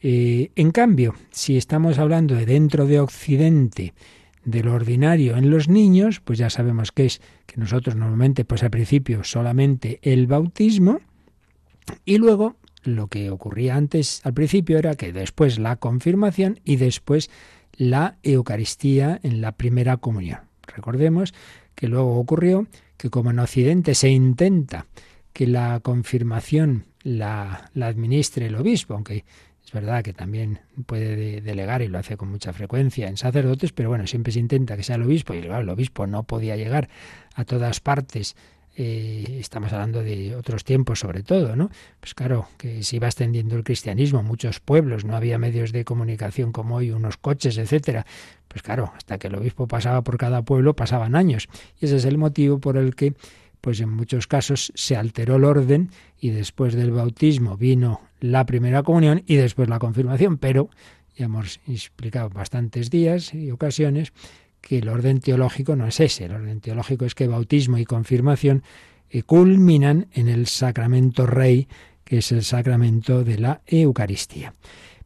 [0.00, 3.94] Eh, en cambio, si estamos hablando de dentro de Occidente,
[4.44, 8.62] de lo ordinario en los niños, pues ya sabemos que es que nosotros normalmente, pues
[8.62, 11.00] al principio solamente el bautismo,
[12.04, 17.30] y luego lo que ocurría antes, al principio, era que después la confirmación y después
[17.76, 20.40] la Eucaristía en la primera comunión.
[20.66, 21.34] Recordemos
[21.74, 22.66] que luego ocurrió
[22.96, 24.86] que como en Occidente se intenta
[25.32, 29.24] que la confirmación la, la administre el obispo, aunque
[29.74, 34.06] verdad que también puede delegar y lo hace con mucha frecuencia en sacerdotes, pero bueno,
[34.06, 36.88] siempre se intenta que sea el obispo y el obispo no podía llegar
[37.34, 38.34] a todas partes
[38.76, 41.70] eh, estamos hablando de otros tiempos sobre todo, ¿no?
[42.00, 46.50] Pues claro, que se iba extendiendo el cristianismo, muchos pueblos, no había medios de comunicación
[46.50, 48.04] como hoy, unos coches, etcétera.
[48.48, 51.48] Pues claro, hasta que el obispo pasaba por cada pueblo pasaban años.
[51.80, 53.14] Y ese es el motivo por el que,
[53.60, 58.82] pues en muchos casos se alteró el orden y después del bautismo vino la primera
[58.82, 60.70] comunión y después la confirmación, pero
[61.14, 64.12] ya hemos explicado bastantes días y ocasiones
[64.62, 66.24] que el orden teológico no es ese.
[66.24, 68.62] El orden teológico es que bautismo y confirmación
[69.10, 71.68] eh, culminan en el sacramento rey,
[72.02, 74.54] que es el sacramento de la Eucaristía.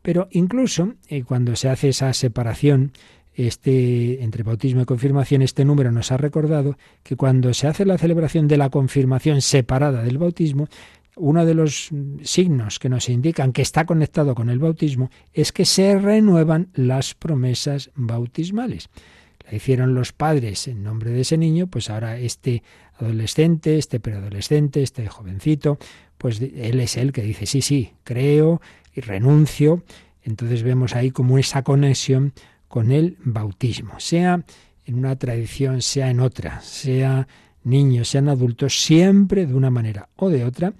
[0.00, 2.92] Pero incluso eh, cuando se hace esa separación
[3.34, 7.98] este, entre bautismo y confirmación, este número nos ha recordado que cuando se hace la
[7.98, 10.68] celebración de la confirmación separada del bautismo,
[11.18, 11.90] uno de los
[12.22, 17.14] signos que nos indican que está conectado con el bautismo es que se renuevan las
[17.14, 18.88] promesas bautismales.
[19.46, 22.62] la hicieron los padres en nombre de ese niño, pues ahora este
[22.98, 25.78] adolescente, este preadolescente, este jovencito,
[26.18, 28.60] pues él es el que dice, sí, sí, creo
[28.94, 29.84] y renuncio.
[30.22, 32.32] Entonces vemos ahí como esa conexión
[32.68, 34.44] con el bautismo, sea
[34.84, 37.26] en una tradición, sea en otra, sea
[37.64, 40.72] niños, sean adultos, siempre de una manera o de otra,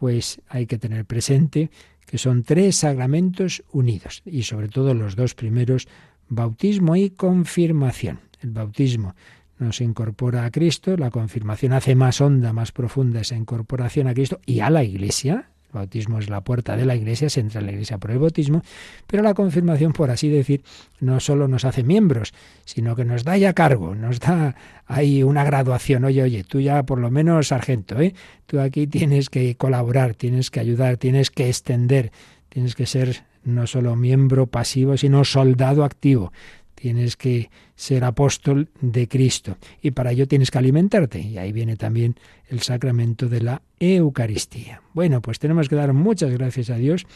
[0.00, 1.70] pues hay que tener presente
[2.06, 5.88] que son tres sacramentos unidos y sobre todo los dos primeros,
[6.28, 8.18] bautismo y confirmación.
[8.40, 9.14] El bautismo
[9.58, 14.40] nos incorpora a Cristo, la confirmación hace más honda, más profunda esa incorporación a Cristo
[14.46, 17.66] y a la Iglesia, el bautismo es la puerta de la iglesia, se entra en
[17.66, 18.62] la iglesia por el bautismo,
[19.06, 20.62] pero la confirmación, por así decir,
[20.98, 22.32] no solo nos hace miembros,
[22.64, 24.56] sino que nos da ya cargo, nos da
[24.86, 26.04] ahí una graduación.
[26.04, 28.14] Oye, oye, tú ya por lo menos sargento, ¿eh?
[28.46, 32.10] Tú aquí tienes que colaborar, tienes que ayudar, tienes que extender,
[32.48, 36.32] tienes que ser no solo miembro pasivo, sino soldado activo
[36.80, 41.20] tienes que ser apóstol de Cristo y para ello tienes que alimentarte.
[41.20, 42.16] Y ahí viene también
[42.48, 44.82] el sacramento de la Eucaristía.
[44.94, 47.06] Bueno, pues tenemos que dar muchas gracias a Dios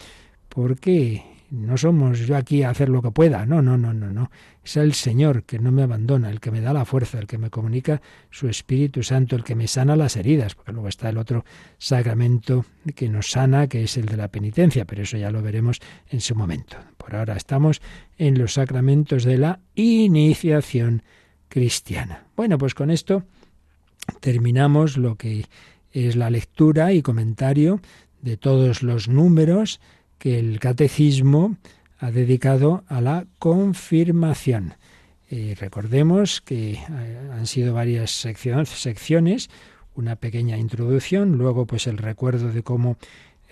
[0.48, 4.30] porque no somos yo aquí a hacer lo que pueda, no, no, no, no, no.
[4.64, 7.38] Es el Señor que no me abandona, el que me da la fuerza, el que
[7.38, 11.18] me comunica su Espíritu Santo, el que me sana las heridas, porque luego está el
[11.18, 11.44] otro
[11.78, 12.64] sacramento
[12.94, 16.20] que nos sana, que es el de la penitencia, pero eso ya lo veremos en
[16.20, 16.76] su momento.
[16.96, 17.80] Por ahora estamos
[18.18, 21.02] en los sacramentos de la iniciación
[21.48, 22.24] cristiana.
[22.36, 23.24] Bueno, pues con esto
[24.20, 25.46] terminamos lo que
[25.92, 27.80] es la lectura y comentario
[28.22, 29.80] de todos los números
[30.24, 31.58] que el catecismo
[31.98, 34.72] ha dedicado a la confirmación.
[35.60, 39.50] Recordemos que eh, han sido varias secciones,
[39.94, 42.96] una pequeña introducción, luego pues el recuerdo de cómo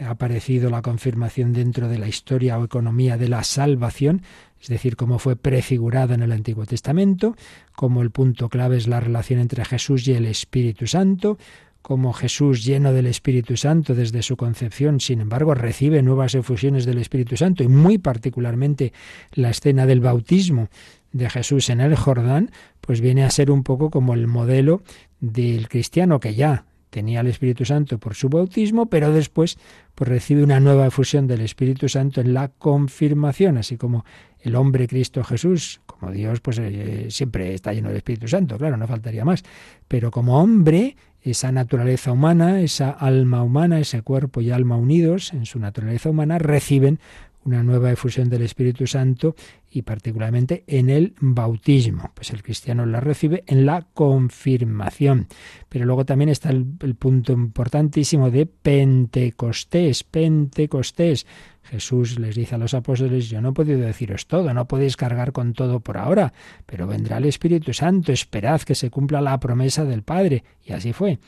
[0.00, 4.22] ha aparecido la confirmación dentro de la historia o economía de la salvación,
[4.58, 7.36] es decir, cómo fue prefigurada en el Antiguo Testamento,
[7.76, 11.36] cómo el punto clave es la relación entre Jesús y el Espíritu Santo,
[11.82, 16.98] como Jesús, lleno del Espíritu Santo desde su concepción, sin embargo, recibe nuevas efusiones del
[16.98, 18.92] Espíritu Santo y muy particularmente
[19.32, 20.68] la escena del bautismo
[21.12, 24.82] de Jesús en el Jordán, pues viene a ser un poco como el modelo
[25.20, 29.58] del cristiano que ya tenía el Espíritu Santo por su bautismo, pero después
[29.94, 34.04] pues recibe una nueva efusión del Espíritu Santo en la confirmación, así como
[34.40, 38.76] el hombre Cristo Jesús, como Dios, pues eh, siempre está lleno del Espíritu Santo, claro,
[38.76, 39.42] no faltaría más,
[39.88, 45.46] pero como hombre esa naturaleza humana, esa alma humana, ese cuerpo y alma unidos en
[45.46, 46.98] su naturaleza humana, reciben
[47.44, 49.34] una nueva efusión del Espíritu Santo
[49.70, 52.10] y particularmente en el bautismo.
[52.14, 55.28] Pues el cristiano la recibe en la confirmación.
[55.68, 56.66] Pero luego también está el,
[56.98, 61.26] punto importantísimo de Pentecostés, Pentecostés.
[61.62, 65.32] Jesús les dice a los apóstoles, yo no he podido deciros todo, no podéis cargar
[65.32, 66.32] con todo por ahora,
[66.66, 70.44] pero vendrá el Espíritu Santo, esperad que se cumpla la promesa del Padre.
[70.64, 71.18] Y así fue.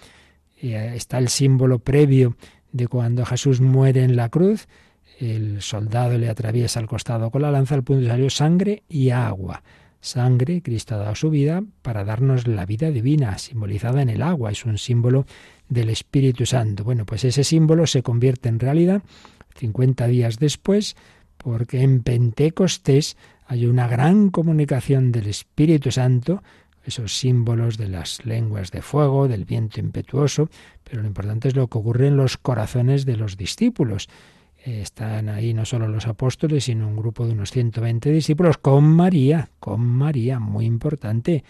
[0.60, 2.36] Y eh, está el símbolo previo
[2.72, 4.66] de cuando Jesús muere en la cruz,
[5.18, 9.62] el soldado le atraviesa el costado con la lanza, al punto salió sangre y agua.
[10.00, 14.50] Sangre, Cristo ha dado su vida para darnos la vida divina, simbolizada en el agua,
[14.50, 15.24] es un símbolo
[15.68, 16.84] del Espíritu Santo.
[16.84, 19.02] Bueno, pues ese símbolo se convierte en realidad
[19.56, 20.94] 50 días después,
[21.38, 26.42] porque en Pentecostés hay una gran comunicación del Espíritu Santo,
[26.84, 30.50] esos símbolos de las lenguas de fuego, del viento impetuoso,
[30.82, 34.08] pero lo importante es lo que ocurre en los corazones de los discípulos.
[34.64, 39.50] Están ahí no solo los apóstoles, sino un grupo de unos 120 discípulos con María,
[39.60, 41.44] con María, muy importante.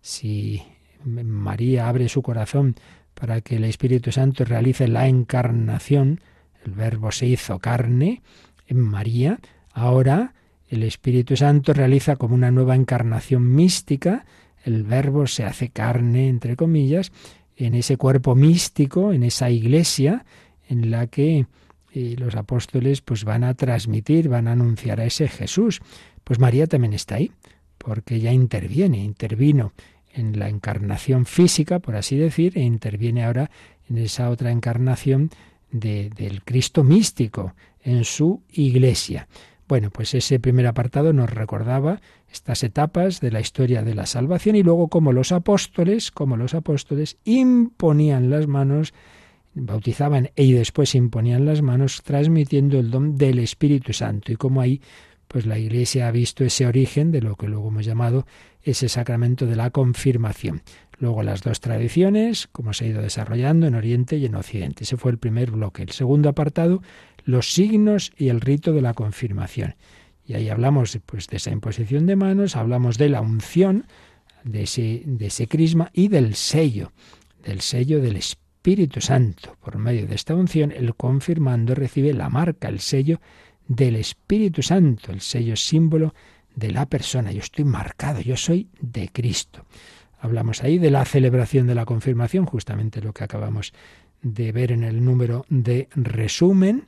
[0.00, 0.62] Si
[1.04, 2.76] María abre su corazón
[3.14, 6.20] para que el Espíritu Santo realice la encarnación,
[6.64, 8.22] el verbo se hizo carne
[8.68, 9.40] en María,
[9.72, 10.34] ahora
[10.68, 14.24] el Espíritu Santo realiza como una nueva encarnación mística,
[14.64, 17.10] el verbo se hace carne, entre comillas,
[17.56, 20.24] en ese cuerpo místico, en esa iglesia
[20.68, 21.46] en la que
[21.92, 25.80] y los apóstoles pues van a transmitir, van a anunciar a ese Jesús.
[26.24, 27.32] Pues María también está ahí,
[27.78, 29.72] porque ella interviene, intervino
[30.12, 33.50] en la encarnación física, por así decir, e interviene ahora
[33.88, 35.30] en esa otra encarnación
[35.70, 39.28] de, del Cristo místico, en su iglesia.
[39.68, 44.56] Bueno, pues ese primer apartado nos recordaba estas etapas de la historia de la salvación
[44.56, 48.92] y luego cómo los apóstoles, como los apóstoles imponían las manos
[49.60, 54.80] bautizaban y después imponían las manos transmitiendo el don del Espíritu Santo y como ahí
[55.28, 58.26] pues la Iglesia ha visto ese origen de lo que luego hemos llamado
[58.62, 60.62] ese sacramento de la confirmación.
[60.98, 64.82] Luego las dos tradiciones, como se ha ido desarrollando en Oriente y en Occidente.
[64.82, 65.84] Ese fue el primer bloque.
[65.84, 66.82] El segundo apartado,
[67.24, 69.76] los signos y el rito de la confirmación.
[70.26, 73.86] Y ahí hablamos pues, de esa imposición de manos, hablamos de la unción,
[74.42, 76.90] de ese, de ese crisma y del sello,
[77.44, 78.49] del sello del Espíritu
[79.00, 79.56] Santo.
[79.62, 83.20] Por medio de esta unción, el confirmando recibe la marca, el sello
[83.66, 86.14] del Espíritu Santo, el sello símbolo
[86.54, 87.32] de la persona.
[87.32, 89.64] Yo estoy marcado, yo soy de Cristo.
[90.20, 93.72] Hablamos ahí de la celebración de la confirmación, justamente lo que acabamos
[94.20, 96.84] de ver en el número de resumen,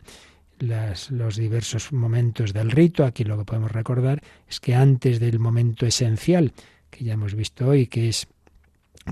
[0.59, 3.07] los diversos momentos del rito.
[3.07, 6.53] Aquí lo que podemos recordar es que antes del momento esencial
[6.91, 8.27] que ya hemos visto hoy, que es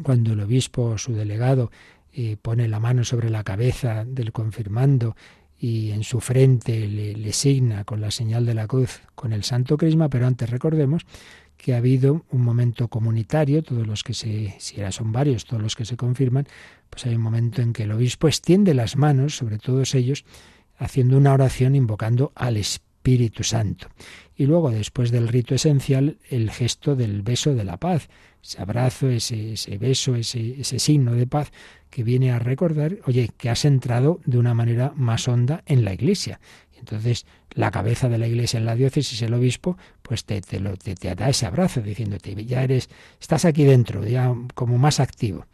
[0.02, 1.70] cuando el obispo o su delegado
[2.12, 5.16] eh, pone la mano sobre la cabeza del confirmando
[5.58, 9.44] y en su frente le, le, signa con la señal de la cruz con el
[9.44, 11.04] santo crisma, pero antes recordemos
[11.56, 15.62] que ha habido un momento comunitario, todos los que se, si era son varios, todos
[15.62, 16.46] los que se confirman,
[16.88, 20.24] pues hay un momento en que el obispo extiende las manos sobre todos ellos,
[20.78, 22.89] haciendo una oración invocando al Espíritu
[23.42, 23.88] Santo.
[24.36, 28.08] Y luego, después del rito esencial, el gesto del beso de la paz,
[28.42, 31.50] ese abrazo, ese, ese beso, ese, ese signo de paz
[31.90, 35.92] que viene a recordar, oye, que has entrado de una manera más honda en la
[35.92, 36.40] iglesia.
[36.78, 40.76] Entonces, la cabeza de la iglesia en la diócesis, el obispo, pues te, te, lo,
[40.76, 42.88] te, te da ese abrazo diciéndote, ya eres,
[43.20, 45.46] estás aquí dentro, ya como más activo.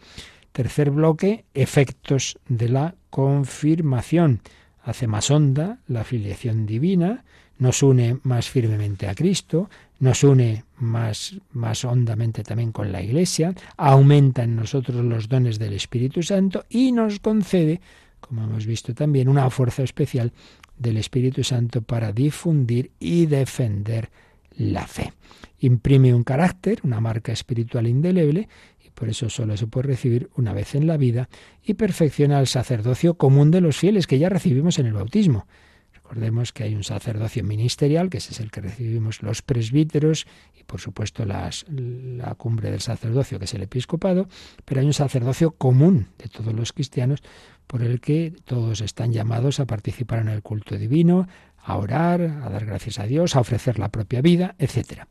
[0.53, 4.41] Tercer bloque, efectos de la confirmación.
[4.87, 7.25] Hace más honda la filiación divina,
[7.59, 9.69] nos une más firmemente a Cristo,
[9.99, 15.73] nos une más, más hondamente también con la Iglesia, aumenta en nosotros los dones del
[15.73, 17.81] Espíritu Santo y nos concede,
[18.21, 20.33] como hemos visto también, una fuerza especial
[20.79, 24.09] del Espíritu Santo para difundir y defender
[24.57, 25.13] la fe.
[25.59, 28.49] Imprime un carácter, una marca espiritual indeleble,
[28.97, 31.29] por eso solo se puede recibir una vez en la vida,
[31.63, 35.47] y perfecciona el sacerdocio común de los fieles que ya recibimos en el bautismo.
[35.93, 40.27] Recordemos que hay un sacerdocio ministerial, que ese es el que recibimos los presbíteros
[40.59, 44.29] y por supuesto la cumbre del sacerdocio, que es el episcopado,
[44.65, 47.23] pero hay un sacerdocio común de todos los cristianos
[47.67, 51.29] por el que todos están llamados a participar en el culto divino,
[51.59, 55.07] a orar, a dar gracias a Dios, a ofrecer la propia vida, etc.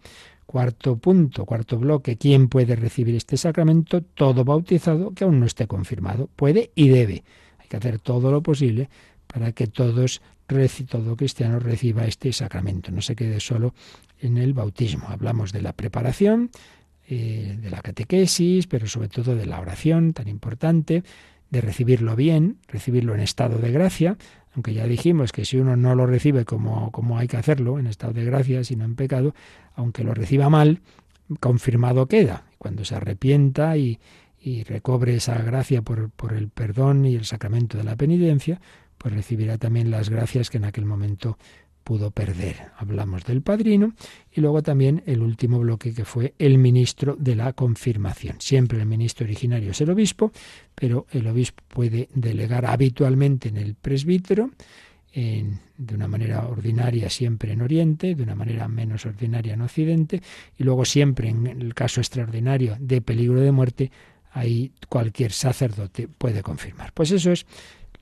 [0.45, 4.01] Cuarto punto, cuarto bloque, ¿quién puede recibir este sacramento?
[4.01, 6.29] Todo bautizado que aún no esté confirmado.
[6.35, 7.23] Puede y debe.
[7.59, 8.89] Hay que hacer todo lo posible
[9.27, 10.21] para que todos
[10.87, 13.73] todo cristiano reciba este sacramento, no se quede solo
[14.21, 15.07] en el bautismo.
[15.09, 16.51] Hablamos de la preparación,
[17.07, 21.03] eh, de la catequesis, pero sobre todo de la oración, tan importante,
[21.49, 24.17] de recibirlo bien, recibirlo en estado de gracia,
[24.55, 27.87] aunque ya dijimos que si uno no lo recibe como, como hay que hacerlo, en
[27.87, 29.35] estado de gracia, sino en pecado,
[29.75, 30.81] aunque lo reciba mal,
[31.41, 32.45] confirmado queda.
[32.57, 33.99] Cuando se arrepienta y,
[34.67, 38.61] recobre esa gracia por, por el perdón y el sacramento de la penitencia,
[38.99, 41.39] pues recibirá también las gracias que en aquel momento
[41.85, 42.71] pudo perder.
[42.77, 43.93] Hablamos del padrino
[44.33, 48.37] y luego también el último bloque que fue el ministro de la confirmación.
[48.39, 50.31] Siempre el ministro originario es el obispo,
[50.73, 54.49] pero el obispo puede delegar habitualmente en el presbítero,
[55.13, 60.21] de una manera ordinaria siempre en Oriente, de una manera menos ordinaria en Occidente,
[60.57, 63.91] y luego siempre en el caso extraordinario de peligro de muerte,
[64.31, 66.91] ahí cualquier sacerdote puede confirmar.
[66.93, 67.45] Pues eso es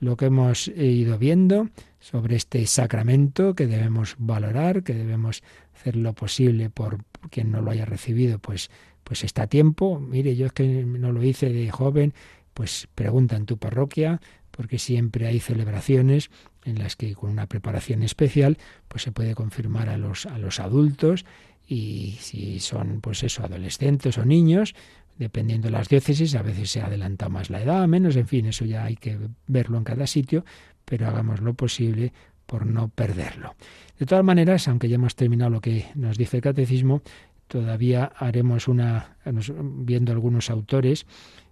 [0.00, 1.68] lo que hemos ido viendo
[2.00, 5.42] sobre este sacramento que debemos valorar, que debemos
[5.74, 8.70] hacer lo posible por quien no lo haya recibido, pues,
[9.04, 10.00] pues está a tiempo.
[10.00, 12.14] Mire, yo es que no lo hice de joven,
[12.52, 14.20] pues pregunta en tu parroquia,
[14.50, 16.30] porque siempre hay celebraciones
[16.64, 20.60] en las que con una preparación especial, pues se puede confirmar a los, a los
[20.60, 21.24] adultos
[21.66, 24.74] y si son, pues eso, adolescentes o niños,
[25.18, 28.64] dependiendo de las diócesis, a veces se adelanta más la edad, menos, en fin, eso
[28.64, 30.44] ya hay que verlo en cada sitio,
[30.84, 32.12] pero hagamos lo posible
[32.46, 33.54] por no perderlo.
[33.98, 37.02] De todas maneras, aunque ya hemos terminado lo que nos dice el catecismo,
[37.48, 41.06] todavía haremos una, viendo algunos autores,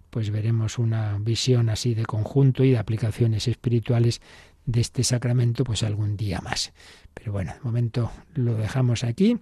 [0.09, 4.21] pues veremos una visión así de conjunto y de aplicaciones espirituales
[4.65, 6.73] de este sacramento, pues algún día más.
[7.13, 9.39] Pero bueno, de momento lo dejamos aquí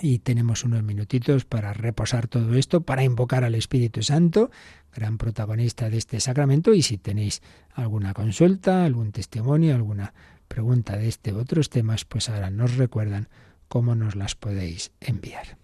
[0.00, 4.50] y tenemos unos minutitos para reposar todo esto, para invocar al Espíritu Santo,
[4.94, 10.12] gran protagonista de este sacramento, y si tenéis alguna consulta, algún testimonio, alguna
[10.46, 13.28] pregunta de este u otros temas, pues ahora nos recuerdan
[13.68, 15.58] cómo nos las podéis enviar.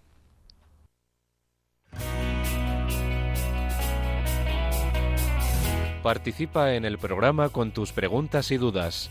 [6.03, 9.09] Participa en el programa con tus preguntas y dudas.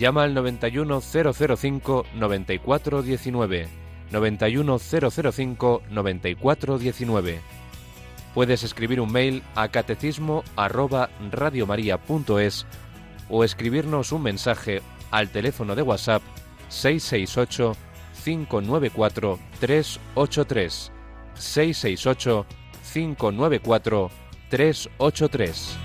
[0.00, 3.83] Llama al 91005 9419
[4.14, 7.40] 91005 9419.
[8.34, 10.42] Puedes escribir un mail a catecismo
[13.28, 16.22] o escribirnos un mensaje al teléfono de WhatsApp
[16.68, 17.76] 668
[18.24, 20.92] 594 383
[21.34, 22.46] 668
[22.92, 24.10] 594
[24.50, 25.83] 383.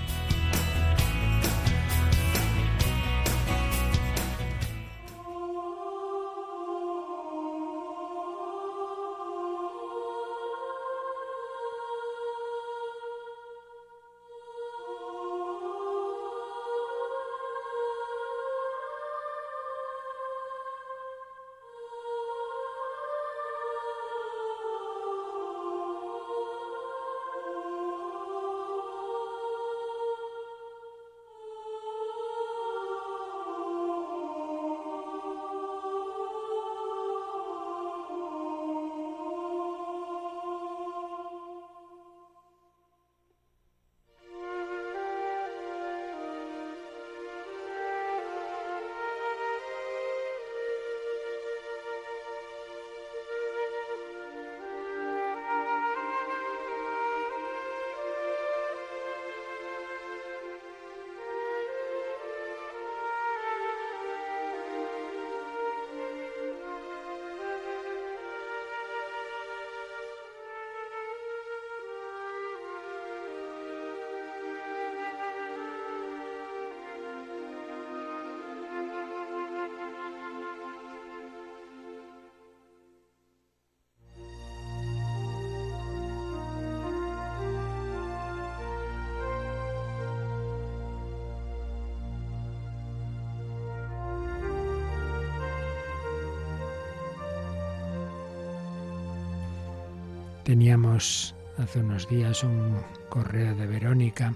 [100.50, 102.74] Teníamos hace unos días un
[103.08, 104.34] correo de Verónica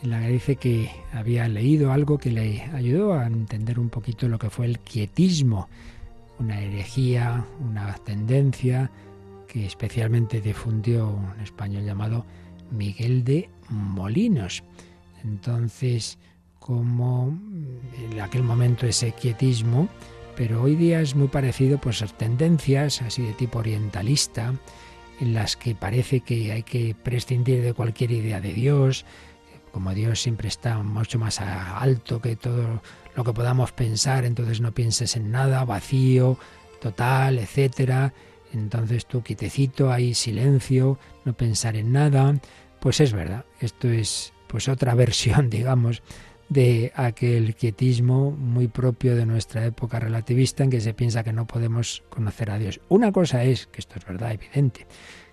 [0.00, 4.28] en la que dice que había leído algo que le ayudó a entender un poquito
[4.28, 5.68] lo que fue el quietismo,
[6.38, 8.92] una herejía, una tendencia
[9.48, 12.24] que especialmente difundió un español llamado
[12.70, 14.62] Miguel de Molinos.
[15.24, 16.16] Entonces,
[16.60, 17.36] como
[18.12, 19.88] en aquel momento ese quietismo,
[20.36, 24.54] pero hoy día es muy parecido pues a tendencias así de tipo orientalista,
[25.20, 29.04] en las que parece que hay que prescindir de cualquier idea de Dios,
[29.72, 32.82] como Dios siempre está mucho más alto que todo
[33.14, 36.38] lo que podamos pensar, entonces no pienses en nada, vacío,
[36.80, 38.12] total, etcétera.
[38.52, 42.34] Entonces tú quitecito, hay silencio, no pensar en nada.
[42.80, 46.02] Pues es verdad, esto es pues otra versión, digamos,
[46.50, 51.46] de aquel quietismo muy propio de nuestra época relativista en que se piensa que no
[51.46, 52.80] podemos conocer a Dios.
[52.88, 54.86] Una cosa es, que esto es verdad, evidente,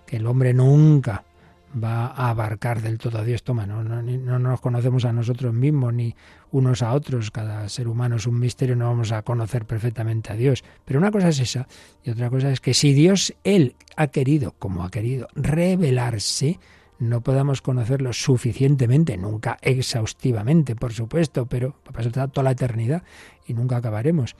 [0.06, 1.24] que el hombre nunca
[1.72, 3.42] va a abarcar del todo a Dios.
[3.42, 6.14] Toma, no, no, no, nos conocemos a nosotros mismos ni
[6.52, 7.32] unos a otros.
[7.32, 10.62] Cada ser humano es un misterio, no vamos a conocer perfectamente a Dios.
[10.84, 11.66] Pero una cosa es esa
[12.04, 16.60] y otra cosa es que si Dios, Él, ha querido, como ha querido, revelarse,
[16.98, 23.02] no podamos conocerlo suficientemente, nunca exhaustivamente, por supuesto, pero eso toda la eternidad
[23.46, 24.36] y nunca acabaremos.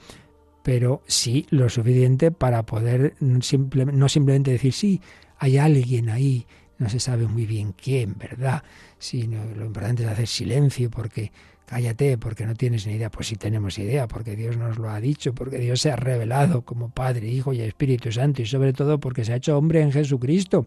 [0.63, 5.01] Pero sí lo suficiente para poder no simplemente decir, sí,
[5.37, 6.45] hay alguien ahí,
[6.77, 8.63] no se sabe muy bien quién, ¿verdad?
[8.97, 11.31] Sino lo importante es hacer silencio porque
[11.65, 13.09] cállate, porque no tienes ni idea.
[13.09, 16.63] Pues sí tenemos idea, porque Dios nos lo ha dicho, porque Dios se ha revelado
[16.63, 19.91] como Padre, Hijo y Espíritu Santo, y sobre todo porque se ha hecho hombre en
[19.91, 20.65] Jesucristo.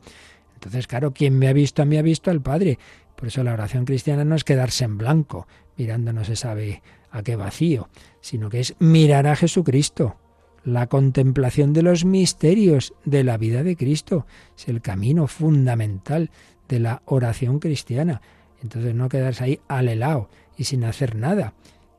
[0.63, 2.79] Entonces, claro, quien me ha visto a mí ha visto al Padre.
[3.17, 7.25] Por eso la oración cristiana no es quedarse en blanco, mirando no se sabe a
[7.25, 7.89] qué vacío,
[8.21, 10.17] sino que es mirar a Jesucristo.
[10.63, 14.25] La contemplación de los misterios de la vida de Cristo
[14.57, 16.31] es el camino fundamental
[16.69, 18.23] de la oración cristiana.
[18.63, 21.55] Entonces no quedarse ahí alelao y sin hacer nada.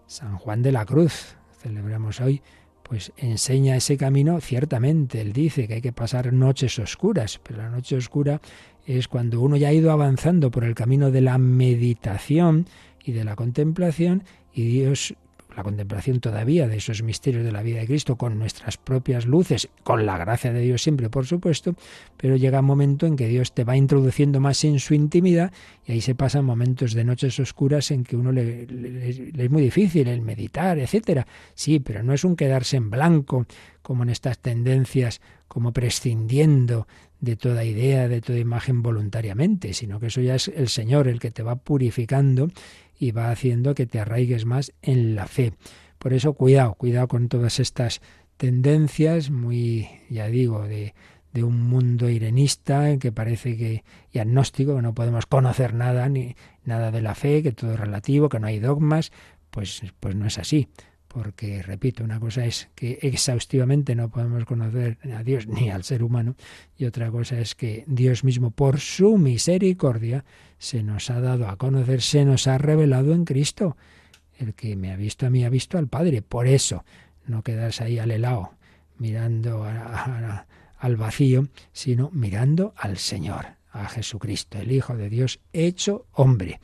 [0.07, 2.41] San Juan de la Cruz, celebramos hoy
[2.93, 7.71] pues enseña ese camino, ciertamente, él dice que hay que pasar noches oscuras, pero la
[7.71, 8.39] noche oscura
[8.85, 12.67] es cuando uno ya ha ido avanzando por el camino de la meditación
[13.03, 14.21] y de la contemplación
[14.53, 15.15] y Dios
[15.55, 19.69] la contemplación todavía de esos misterios de la vida de Cristo con nuestras propias luces,
[19.83, 21.75] con la gracia de Dios siempre, por supuesto,
[22.17, 25.51] pero llega un momento en que Dios te va introduciendo más en su intimidad
[25.85, 30.07] y ahí se pasan momentos de noches oscuras en que uno le, es muy difícil
[30.07, 31.27] el meditar, etcétera.
[31.53, 33.45] Sí, pero no es un quedarse en blanco
[33.81, 36.87] como en estas tendencias, como prescindiendo
[37.19, 41.21] de toda idea, de toda imagen voluntariamente, sino que eso ya es el Señor el
[41.21, 42.49] que te va purificando
[42.97, 45.53] y va haciendo que te arraigues más en la fe.
[45.97, 48.01] Por eso cuidado, cuidado con todas estas
[48.37, 50.93] tendencias muy, ya digo, de,
[51.33, 56.35] de un mundo irenista que parece que y agnóstico, que no podemos conocer nada ni
[56.63, 59.11] nada de la fe, que todo es relativo, que no hay dogmas,
[59.49, 60.67] pues pues no es así.
[61.13, 66.01] Porque, repito, una cosa es que exhaustivamente no podemos conocer a Dios ni al ser
[66.01, 66.35] humano,
[66.75, 70.25] y otra cosa es que Dios mismo, por su misericordia,
[70.57, 73.77] se nos ha dado a conocer, se nos ha revelado en Cristo.
[74.39, 76.23] El que me ha visto a mí ha visto al Padre.
[76.23, 76.83] Por eso,
[77.27, 78.55] no quedarse ahí al helado,
[78.97, 86.59] mirando al vacío, sino mirando al Señor, a Jesucristo, el Hijo de Dios hecho hombre.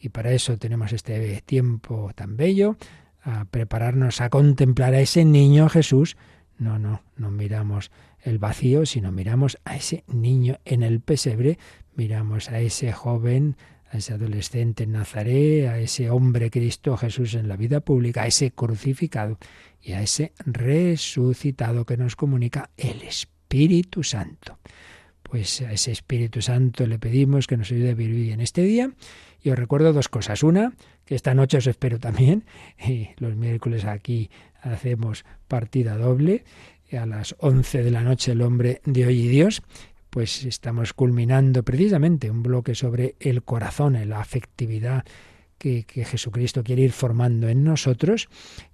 [0.00, 2.78] Y para eso tenemos este tiempo tan bello
[3.22, 6.16] a prepararnos a contemplar a ese niño Jesús,
[6.58, 7.90] no, no, no miramos
[8.22, 11.58] el vacío, sino miramos a ese niño en el pesebre,
[11.94, 13.56] miramos a ese joven,
[13.90, 18.52] a ese adolescente en a ese hombre Cristo Jesús en la vida pública, a ese
[18.52, 19.38] crucificado
[19.82, 24.58] y a ese resucitado que nos comunica el Espíritu Santo.
[25.22, 28.92] Pues a ese Espíritu Santo le pedimos que nos ayude a vivir en este día.
[29.42, 30.42] Y os recuerdo dos cosas.
[30.42, 30.72] Una,
[31.06, 32.44] esta noche os espero también.
[32.86, 34.30] Y los miércoles aquí
[34.62, 36.44] hacemos partida doble.
[36.92, 39.62] A las 11 de la noche el hombre de hoy y Dios.
[40.10, 45.04] Pues estamos culminando precisamente un bloque sobre el corazón, la afectividad
[45.56, 48.28] que, que, Jesucristo quiere ir formando en nosotros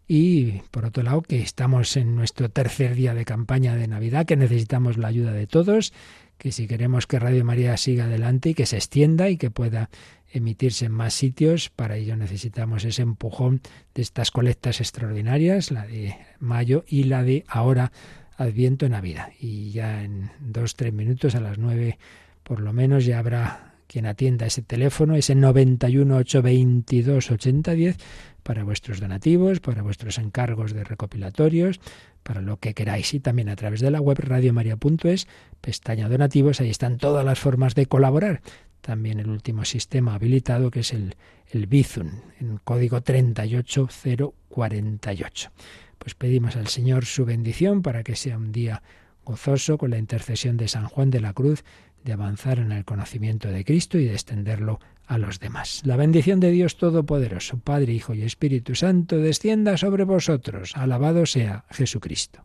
[0.08, 4.36] y por otro lado que estamos en nuestro tercer día de campaña de Navidad, que
[4.36, 5.92] necesitamos la ayuda de todos,
[6.38, 9.90] que si queremos que Radio María siga adelante y que se extienda y que pueda
[10.32, 11.70] emitirse en más sitios.
[11.70, 13.60] Para ello necesitamos ese empujón
[13.94, 17.92] de estas colectas extraordinarias, la de mayo y la de ahora
[18.36, 19.32] Adviento Navidad.
[19.40, 21.98] Y ya en dos, tres minutos, a las nueve
[22.46, 27.96] por lo menos, ya habrá quien atienda ese teléfono, ese 91 822 8010,
[28.44, 31.80] para vuestros donativos, para vuestros encargos de recopilatorios,
[32.22, 33.14] para lo que queráis.
[33.14, 35.26] Y también a través de la web radiomaria.es,
[35.60, 38.42] pestaña donativos, ahí están todas las formas de colaborar
[38.86, 41.16] también el último sistema habilitado que es el,
[41.50, 45.50] el Bizum, en código 38048.
[45.98, 48.84] Pues pedimos al Señor su bendición para que sea un día
[49.24, 51.64] gozoso con la intercesión de San Juan de la Cruz,
[52.04, 54.78] de avanzar en el conocimiento de Cristo y de extenderlo
[55.08, 55.82] a los demás.
[55.84, 60.76] La bendición de Dios Todopoderoso, Padre, Hijo y Espíritu Santo, descienda sobre vosotros.
[60.76, 62.44] Alabado sea Jesucristo.